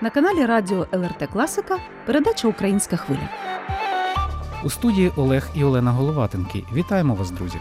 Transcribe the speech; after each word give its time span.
На 0.00 0.10
каналі 0.10 0.46
Радіо 0.46 0.86
ЛРТ 0.92 1.28
Класика 1.32 1.78
передача 2.06 2.48
Українська 2.48 2.96
хвиля. 2.96 3.28
У 4.64 4.70
студії 4.70 5.12
Олег 5.16 5.48
і 5.54 5.64
Олена 5.64 5.90
Головатенки. 5.92 6.64
Вітаємо 6.74 7.14
вас, 7.14 7.30
друзі! 7.30 7.58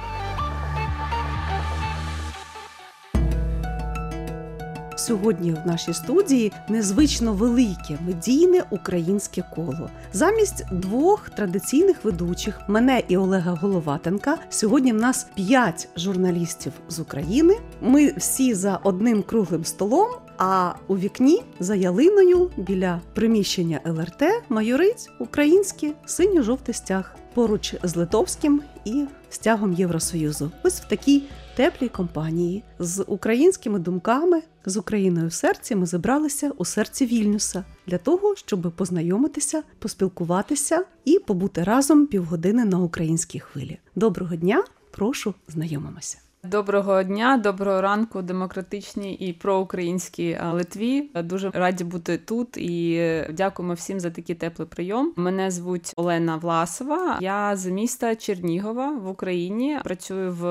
Сьогодні 4.96 5.52
в 5.52 5.68
нашій 5.68 5.94
студії 5.94 6.52
незвично 6.70 7.34
велике 7.34 7.98
медійне 8.08 8.64
українське 8.70 9.44
коло. 9.56 9.90
Замість 10.14 10.66
двох 10.72 11.30
традиційних 11.30 12.06
ведучих 12.06 12.60
мене 12.68 13.04
і 13.08 13.18
Олега 13.18 13.52
Головатенка. 13.52 14.38
Сьогодні 14.50 14.94
в 14.94 14.96
нас 14.96 15.28
п'ять 15.36 15.90
журналістів 15.98 16.74
з 16.90 17.00
України. 17.00 17.58
Ми 17.82 18.14
всі 18.18 18.54
за 18.54 18.80
одним 18.84 19.24
круглим 19.24 19.66
столом. 19.66 20.08
А 20.38 20.74
у 20.88 20.98
вікні 20.98 21.44
за 21.60 21.76
ялиною 21.76 22.52
біля 22.58 23.02
приміщення 23.14 23.80
ЛРТ 23.86 24.24
майорить 24.50 25.10
український 25.20 25.94
синьо-жовтий 26.06 26.74
стяг 26.74 27.16
поруч 27.34 27.76
з 27.84 27.96
литовським 27.96 28.62
і 28.86 29.06
стягом 29.30 29.74
Євросоюзу. 29.74 30.52
Ось 30.64 30.82
в 30.82 30.88
такій 30.88 31.24
теплій 31.56 31.90
компанії 31.90 32.64
з 32.80 33.04
українськими 33.08 33.80
думками, 33.80 34.42
з 34.66 34.78
Україною 34.78 35.28
в 35.28 35.34
серці 35.34 35.76
ми 35.76 35.86
зібралися 35.86 36.52
у 36.58 36.66
серці 36.66 37.06
Вільнюса 37.06 37.66
для 37.88 37.98
того, 37.98 38.36
щоб 38.36 38.72
познайомитися, 38.76 39.64
поспілкуватися 39.80 40.86
і 41.06 41.20
побути 41.20 41.64
разом 41.64 42.08
півгодини 42.08 42.66
на 42.66 42.80
українській 42.80 43.40
хвилі. 43.40 43.80
Доброго 43.96 44.36
дня! 44.36 44.64
Прошу 44.92 45.34
знайомимося. 45.48 46.18
Доброго 46.46 47.04
дня, 47.04 47.38
доброго 47.38 47.82
ранку, 47.82 48.22
демократичній 48.22 49.14
і 49.14 49.34
проукраїнській 49.34 50.40
Литві. 50.54 51.10
Дуже 51.16 51.50
раді 51.50 51.84
бути 51.84 52.18
тут 52.18 52.58
і 52.58 53.02
дякуємо 53.30 53.74
всім 53.74 54.00
за 54.00 54.10
такий 54.10 54.36
теплий 54.36 54.68
прийом. 54.68 55.14
Мене 55.16 55.52
звуть 55.52 55.94
Олена 55.96 56.38
Власова. 56.38 57.18
Я 57.22 57.56
з 57.56 57.66
міста 57.66 58.16
Чернігова 58.16 58.92
в 58.92 59.08
Україні. 59.08 59.80
Працюю 59.84 60.32
в 60.32 60.44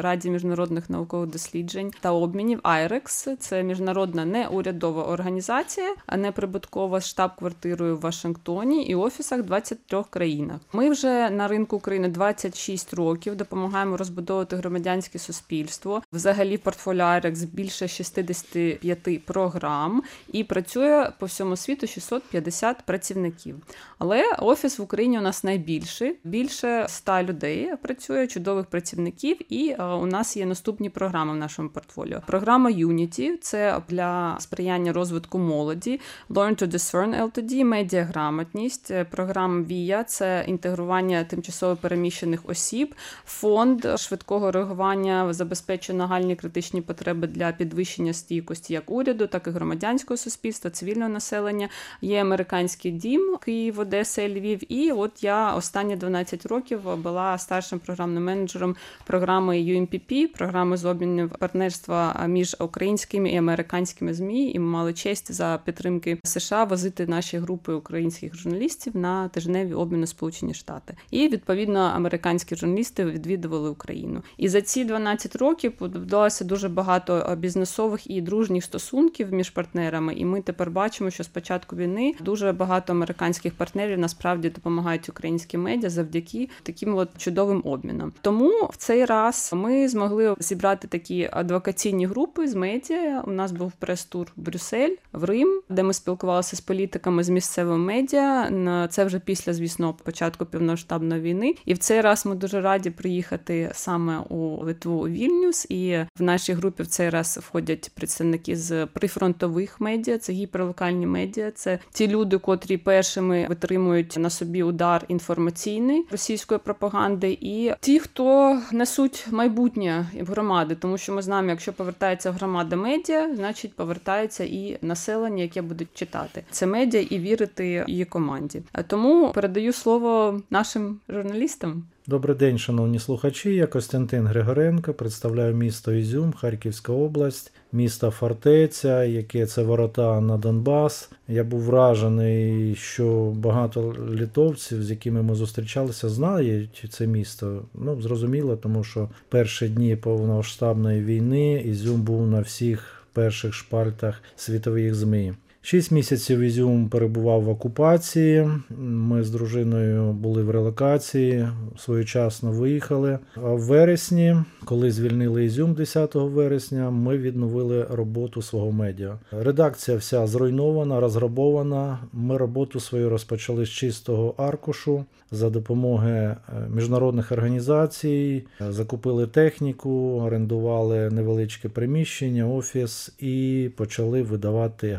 Раді 0.00 0.30
міжнародних 0.30 0.90
наукових 0.90 1.30
досліджень 1.30 1.92
та 2.00 2.12
обмінів 2.12 2.60
IREX. 2.60 3.36
Це 3.36 3.62
міжнародна 3.62 4.24
неурядова 4.24 5.04
організація, 5.04 5.94
а 6.06 6.16
не 6.16 6.32
прибуткова 6.32 7.00
з 7.00 7.08
штаб-квартирою 7.08 7.96
в 7.96 8.00
Вашингтоні 8.00 8.86
і 8.86 8.94
офісах 8.94 9.42
23 9.42 10.04
країнах. 10.10 10.60
Ми 10.72 10.90
вже 10.90 11.30
на 11.30 11.48
ринку 11.48 11.76
України 11.76 12.08
26 12.08 12.94
років 12.94 13.36
допомагаємо 13.36 13.96
розбудовувати 13.96 14.56
громадянське 14.56 15.18
суспільство 15.18 15.37
суспільство. 15.38 16.02
Взагалі 16.12 16.56
в 16.56 16.58
портфоліо 16.58 17.04
IREX 17.04 17.46
більше 17.46 17.88
65 17.88 19.24
програм 19.24 20.02
і 20.32 20.44
працює 20.44 21.12
по 21.18 21.26
всьому 21.26 21.56
світу 21.56 21.86
650 21.86 22.76
працівників. 22.86 23.56
Але 23.98 24.24
офіс 24.38 24.78
в 24.78 24.82
Україні 24.82 25.18
у 25.18 25.20
нас 25.22 25.44
найбільший, 25.44 26.16
більше 26.24 26.86
100 26.88 27.22
людей 27.22 27.70
працює, 27.82 28.26
чудових 28.26 28.66
працівників, 28.66 29.36
і 29.48 29.74
у 29.74 30.06
нас 30.06 30.36
є 30.36 30.46
наступні 30.46 30.90
програми 30.90 31.32
в 31.32 31.36
нашому 31.36 31.68
портфоліо. 31.68 32.22
Програма 32.26 32.70
Unity– 32.70 33.36
це 33.40 33.80
для 33.88 34.36
сприяння 34.40 34.92
розвитку 34.92 35.38
молоді, 35.38 36.00
Learn 36.30 36.62
to 36.62 36.66
Discern 36.66 37.30
LTD, 37.30 37.64
медіаграмотність, 37.64 38.92
програма 39.10 39.62
VIA– 39.62 40.04
це 40.06 40.44
інтегрування 40.48 41.24
тимчасово 41.24 41.76
переміщених 41.76 42.40
осіб, 42.44 42.94
фонд 43.26 43.86
швидкого 43.96 44.50
реагування 44.50 45.24
забезпечує 45.32 45.98
нагальні 45.98 46.36
критичні 46.36 46.80
потреби 46.80 47.26
для 47.26 47.52
підвищення 47.52 48.12
стійкості 48.12 48.72
як 48.72 48.90
уряду, 48.90 49.26
так 49.26 49.46
і 49.46 49.50
громадянського 49.50 50.16
суспільства, 50.16 50.70
цивільного 50.70 51.08
населення. 51.08 51.68
Є 52.02 52.20
американський 52.20 52.92
дім 52.92 53.36
Київ, 53.44 53.80
Одеса 53.80 54.28
Львів. 54.28 54.72
І 54.72 54.92
от 54.92 55.24
я 55.24 55.54
останні 55.54 55.96
12 55.96 56.46
років 56.46 56.96
була 56.96 57.38
старшим 57.38 57.78
програмним 57.78 58.24
менеджером 58.24 58.76
програми 59.06 59.56
UMPP, 59.56 60.26
програми 60.26 60.76
з 60.76 60.84
обміну 60.84 61.28
партнерства 61.28 62.24
між 62.28 62.56
українськими 62.60 63.30
і 63.30 63.36
американськими 63.36 64.14
змі. 64.14 64.50
І 64.52 64.58
ми 64.58 64.66
мали 64.66 64.92
честь 64.92 65.32
за 65.32 65.60
підтримки 65.64 66.18
США 66.24 66.64
возити 66.64 67.06
наші 67.06 67.38
групи 67.38 67.72
українських 67.72 68.36
журналістів 68.36 68.96
на 68.96 69.28
тижневі 69.28 69.74
обміни 69.74 70.06
Сполучені 70.06 70.54
Штати. 70.54 70.94
І 71.10 71.28
відповідно 71.28 71.78
американські 71.78 72.56
журналісти 72.56 73.04
відвідували 73.04 73.70
Україну. 73.70 74.22
І 74.36 74.48
за 74.48 74.60
ці 74.60 74.84
12 74.84 75.17
років 75.26 75.72
будувалося 75.78 76.44
дуже 76.44 76.68
багато 76.68 77.36
бізнесових 77.38 78.10
і 78.10 78.20
дружніх 78.20 78.64
стосунків 78.64 79.32
між 79.32 79.50
партнерами. 79.50 80.14
І 80.14 80.24
ми 80.24 80.42
тепер 80.42 80.70
бачимо, 80.70 81.10
що 81.10 81.24
з 81.24 81.28
початку 81.28 81.76
війни 81.76 82.14
дуже 82.20 82.52
багато 82.52 82.92
американських 82.92 83.54
партнерів 83.54 83.98
насправді 83.98 84.50
допомагають 84.50 85.08
українським 85.08 85.62
медіа 85.62 85.90
завдяки 85.90 86.48
таким 86.62 86.94
от 86.94 87.08
чудовим 87.18 87.62
обмінам. 87.64 88.12
Тому 88.20 88.68
в 88.72 88.76
цей 88.76 89.04
раз 89.04 89.50
ми 89.54 89.88
змогли 89.88 90.34
зібрати 90.38 90.88
такі 90.88 91.28
адвокаційні 91.32 92.06
групи 92.06 92.48
з 92.48 92.54
медіа. 92.54 93.22
У 93.26 93.30
нас 93.30 93.52
був 93.52 93.72
прес-тур 93.72 94.32
в 94.36 94.40
Брюссель, 94.40 94.94
в 95.12 95.24
Рим, 95.24 95.60
де 95.68 95.82
ми 95.82 95.92
спілкувалися 95.92 96.56
з 96.56 96.60
політиками 96.60 97.24
з 97.24 97.28
місцевими 97.28 97.78
медіа. 97.78 98.88
Це 98.90 99.04
вже 99.04 99.18
після, 99.18 99.52
звісно, 99.54 99.94
початку 100.04 100.46
повномасштабної 100.46 101.20
війни. 101.20 101.54
І 101.64 101.74
в 101.74 101.78
цей 101.78 102.00
раз 102.00 102.26
ми 102.26 102.34
дуже 102.34 102.60
раді 102.60 102.90
приїхати 102.90 103.70
саме 103.72 104.18
у 104.18 104.64
Литву 104.64 105.07
Вільнюс. 105.08 105.66
І 105.68 105.98
в 106.18 106.22
нашій 106.22 106.52
групі 106.52 106.82
в 106.82 106.86
цей 106.86 107.10
раз 107.10 107.38
входять 107.42 107.90
представники 107.94 108.56
з 108.56 108.86
прифронтових 108.86 109.80
медіа, 109.80 110.18
це 110.18 110.32
гіперлокальні 110.32 111.06
медіа. 111.06 111.50
Це 111.50 111.78
ті 111.92 112.08
люди, 112.08 112.38
котрі 112.38 112.76
першими 112.76 113.46
витримують 113.48 114.16
на 114.16 114.30
собі 114.30 114.62
удар 114.62 115.04
інформаційний 115.08 116.04
російської 116.10 116.60
пропаганди, 116.64 117.38
і 117.40 117.72
ті, 117.80 117.98
хто 117.98 118.58
несуть 118.72 119.26
майбутнє 119.30 120.06
в 120.20 120.30
громади, 120.30 120.76
тому 120.80 120.98
що 120.98 121.12
ми 121.12 121.22
знаємо, 121.22 121.50
якщо 121.50 121.72
повертається 121.72 122.32
громада 122.32 122.76
медіа, 122.76 123.34
значить 123.34 123.74
повертається 123.74 124.44
і 124.44 124.78
населення, 124.82 125.42
яке 125.42 125.62
буде 125.62 125.86
читати 125.94 126.44
це 126.50 126.66
медіа 126.66 127.00
і 127.10 127.18
вірити 127.18 127.84
її 127.88 128.04
команді. 128.04 128.62
Тому 128.86 129.32
передаю 129.32 129.72
слово 129.72 130.40
нашим 130.50 131.00
журналістам. 131.08 131.84
Добрий 132.08 132.36
день, 132.36 132.58
шановні 132.58 132.98
слухачі. 132.98 133.54
Я 133.54 133.66
Костянтин 133.66 134.26
Григоренко, 134.26 134.94
представляю 134.94 135.54
місто 135.54 135.92
Ізюм, 135.92 136.32
Харківська 136.32 136.92
область, 136.92 137.52
місто 137.72 138.10
Фортеця, 138.10 139.04
яке 139.04 139.46
це 139.46 139.62
ворота 139.62 140.20
на 140.20 140.36
Донбас. 140.36 141.10
Я 141.28 141.44
був 141.44 141.60
вражений, 141.60 142.74
що 142.74 143.32
багато 143.36 143.94
літовців, 144.10 144.82
з 144.82 144.90
якими 144.90 145.22
ми 145.22 145.34
зустрічалися, 145.34 146.08
знають 146.08 146.84
це 146.90 147.06
місто. 147.06 147.62
Ну, 147.74 148.02
зрозуміло, 148.02 148.56
тому 148.56 148.84
що 148.84 149.08
перші 149.28 149.68
дні 149.68 149.96
повномасштабної 149.96 151.02
війни 151.04 151.62
Ізюм 151.66 152.02
був 152.02 152.26
на 152.26 152.40
всіх 152.40 153.04
перших 153.12 153.54
шпальтах 153.54 154.22
світових 154.36 154.94
ЗМІ. 154.94 155.34
Шість 155.62 155.90
місяців 155.90 156.40
Ізюм 156.40 156.88
перебував 156.88 157.42
в 157.42 157.48
окупації. 157.48 158.48
Ми 158.78 159.22
з 159.22 159.30
дружиною 159.30 160.12
були 160.12 160.42
в 160.42 160.50
релокації, 160.50 161.48
своєчасно 161.78 162.52
виїхали. 162.52 163.18
А 163.34 163.40
в 163.40 163.60
вересні, 163.60 164.36
коли 164.64 164.90
звільнили 164.90 165.44
Ізюм 165.44 165.74
10 165.74 166.14
вересня, 166.14 166.90
ми 166.90 167.18
відновили 167.18 167.86
роботу 167.90 168.42
свого 168.42 168.72
медіа. 168.72 169.18
Редакція 169.30 169.96
вся 169.96 170.26
зруйнована, 170.26 171.00
розграбована. 171.00 171.98
Ми 172.12 172.36
роботу 172.36 172.80
свою 172.80 173.10
розпочали 173.10 173.66
з 173.66 173.70
чистого 173.70 174.34
аркушу 174.36 175.04
за 175.30 175.50
допомоги 175.50 176.36
міжнародних 176.74 177.32
організацій, 177.32 178.44
закупили 178.68 179.26
техніку, 179.26 180.20
орендували 180.24 181.10
невеличке 181.10 181.68
приміщення, 181.68 182.48
офіс 182.48 183.14
і 183.18 183.70
почали 183.76 184.22
видавати 184.22 184.92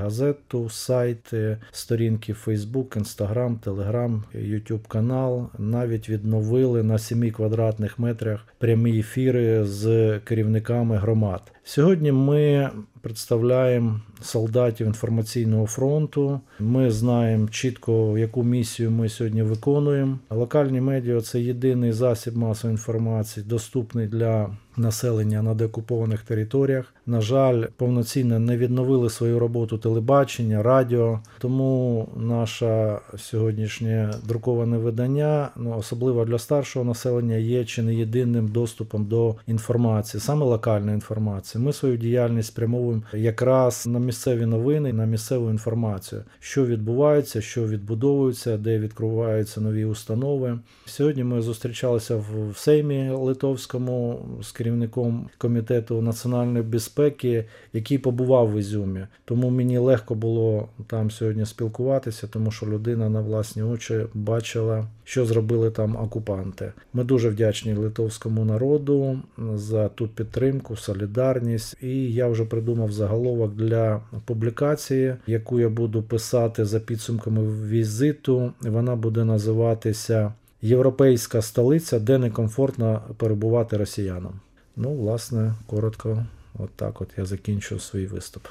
газету, 0.49 0.69
сайти, 0.69 1.57
сторінки 1.71 2.33
Facebook, 2.33 2.97
Instagram, 2.97 3.59
Telegram, 3.59 4.21
YouTube 4.35 4.87
канал. 4.87 5.49
Навіть 5.57 6.09
відновили 6.09 6.83
на 6.83 6.97
7 6.97 7.31
квадратних 7.31 7.99
метрах 7.99 8.47
прямі 8.57 8.99
ефіри 8.99 9.65
з 9.65 10.19
керівниками 10.19 10.97
громад. 10.97 11.51
Сьогодні 11.63 12.11
ми 12.11 12.69
представляємо 13.01 14.01
солдатів 14.21 14.87
інформаційного 14.87 15.65
фронту. 15.65 16.39
Ми 16.59 16.91
знаємо 16.91 17.47
чітко, 17.47 18.17
яку 18.17 18.43
місію 18.43 18.91
ми 18.91 19.09
сьогодні 19.09 19.43
виконуємо. 19.43 20.19
Локальні 20.29 20.81
медіа 20.81 21.21
це 21.21 21.41
єдиний 21.41 21.91
засіб 21.91 22.37
масової 22.37 22.73
інформації, 22.73 23.45
доступний 23.45 24.07
для 24.07 24.49
населення 24.79 25.41
на 25.41 25.53
деокупованих 25.53 26.21
територіях. 26.21 26.93
На 27.05 27.21
жаль, 27.21 27.63
повноцінно 27.77 28.39
не 28.39 28.57
відновили 28.57 29.09
свою 29.09 29.39
роботу 29.39 29.77
телебачення, 29.77 30.63
радіо. 30.63 31.19
Тому 31.39 32.07
наше 32.17 32.97
сьогоднішнє 33.17 34.11
друковане 34.27 34.77
видання, 34.77 35.49
ну 35.57 35.77
особливо 35.77 36.25
для 36.25 36.39
старшого 36.39 36.85
населення, 36.85 37.35
є 37.35 37.65
чи 37.65 37.81
не 37.81 37.95
єдиним 37.95 38.47
доступом 38.47 39.05
до 39.05 39.35
інформації, 39.47 40.21
саме 40.21 40.45
локальної 40.45 40.95
інформації. 40.95 41.63
Ми 41.63 41.73
свою 41.73 41.97
діяльність 41.97 42.47
спрямовуємо 42.47 43.03
якраз 43.13 43.87
на 43.87 43.99
місцеві 44.09 44.45
новини, 44.45 44.93
на 44.93 45.05
місцеву 45.05 45.49
інформацію, 45.49 46.23
що 46.39 46.65
відбувається, 46.65 47.41
що 47.41 47.67
відбудовується, 47.67 48.57
де 48.57 48.79
відкриваються 48.79 49.61
нові 49.61 49.85
установи. 49.85 50.59
Сьогодні 50.85 51.23
ми 51.23 51.41
зустрічалися 51.41 52.15
в 52.15 52.57
Сеймі 52.57 53.09
Литовському 53.09 54.25
з 54.41 54.51
керівником 54.51 55.29
комітету 55.37 56.01
національної 56.01 56.63
безпеки, 56.63 57.45
який 57.73 57.97
побував 57.97 58.53
в 58.53 58.57
Ізюмі. 58.57 59.07
Тому 59.25 59.49
мені 59.49 59.77
легко 59.77 60.15
було 60.15 60.69
там 60.87 61.11
сьогодні 61.11 61.45
спілкуватися, 61.45 62.27
тому 62.27 62.51
що 62.51 62.65
людина 62.65 63.09
на 63.09 63.21
власні 63.21 63.63
очі 63.63 64.05
бачила, 64.13 64.87
що 65.09 65.25
зробили 65.25 65.71
там 65.71 65.95
окупанти. 65.95 66.73
Ми 66.93 67.03
дуже 67.03 67.29
вдячні 67.29 67.73
литовському 67.73 68.45
народу 68.45 69.19
за 69.53 69.89
ту 69.89 70.07
підтримку, 70.07 70.75
солідарність. 70.75 71.77
І 71.81 72.13
я 72.13 72.27
вже 72.27 72.45
придумав 72.45 72.91
заголовок 72.91 73.55
для 73.55 74.01
публікації, 74.25 75.15
яку 75.27 75.59
я 75.59 75.69
буду 75.69 76.03
писати 76.03 76.65
за 76.65 76.79
підсумками 76.79 77.67
візиту. 77.67 78.53
Вона 78.61 78.95
буде 78.95 79.23
називатися 79.23 80.33
Європейська 80.61 81.41
столиця, 81.41 81.99
де 81.99 82.17
некомфортно 82.17 83.01
перебувати 83.17 83.77
росіянам. 83.77 84.39
Ну, 84.75 84.93
власне, 84.93 85.53
коротко, 85.67 86.25
от 86.59 86.69
так 86.75 87.01
от 87.01 87.09
я 87.17 87.25
закінчу 87.25 87.79
свій 87.79 88.05
виступ. 88.05 88.43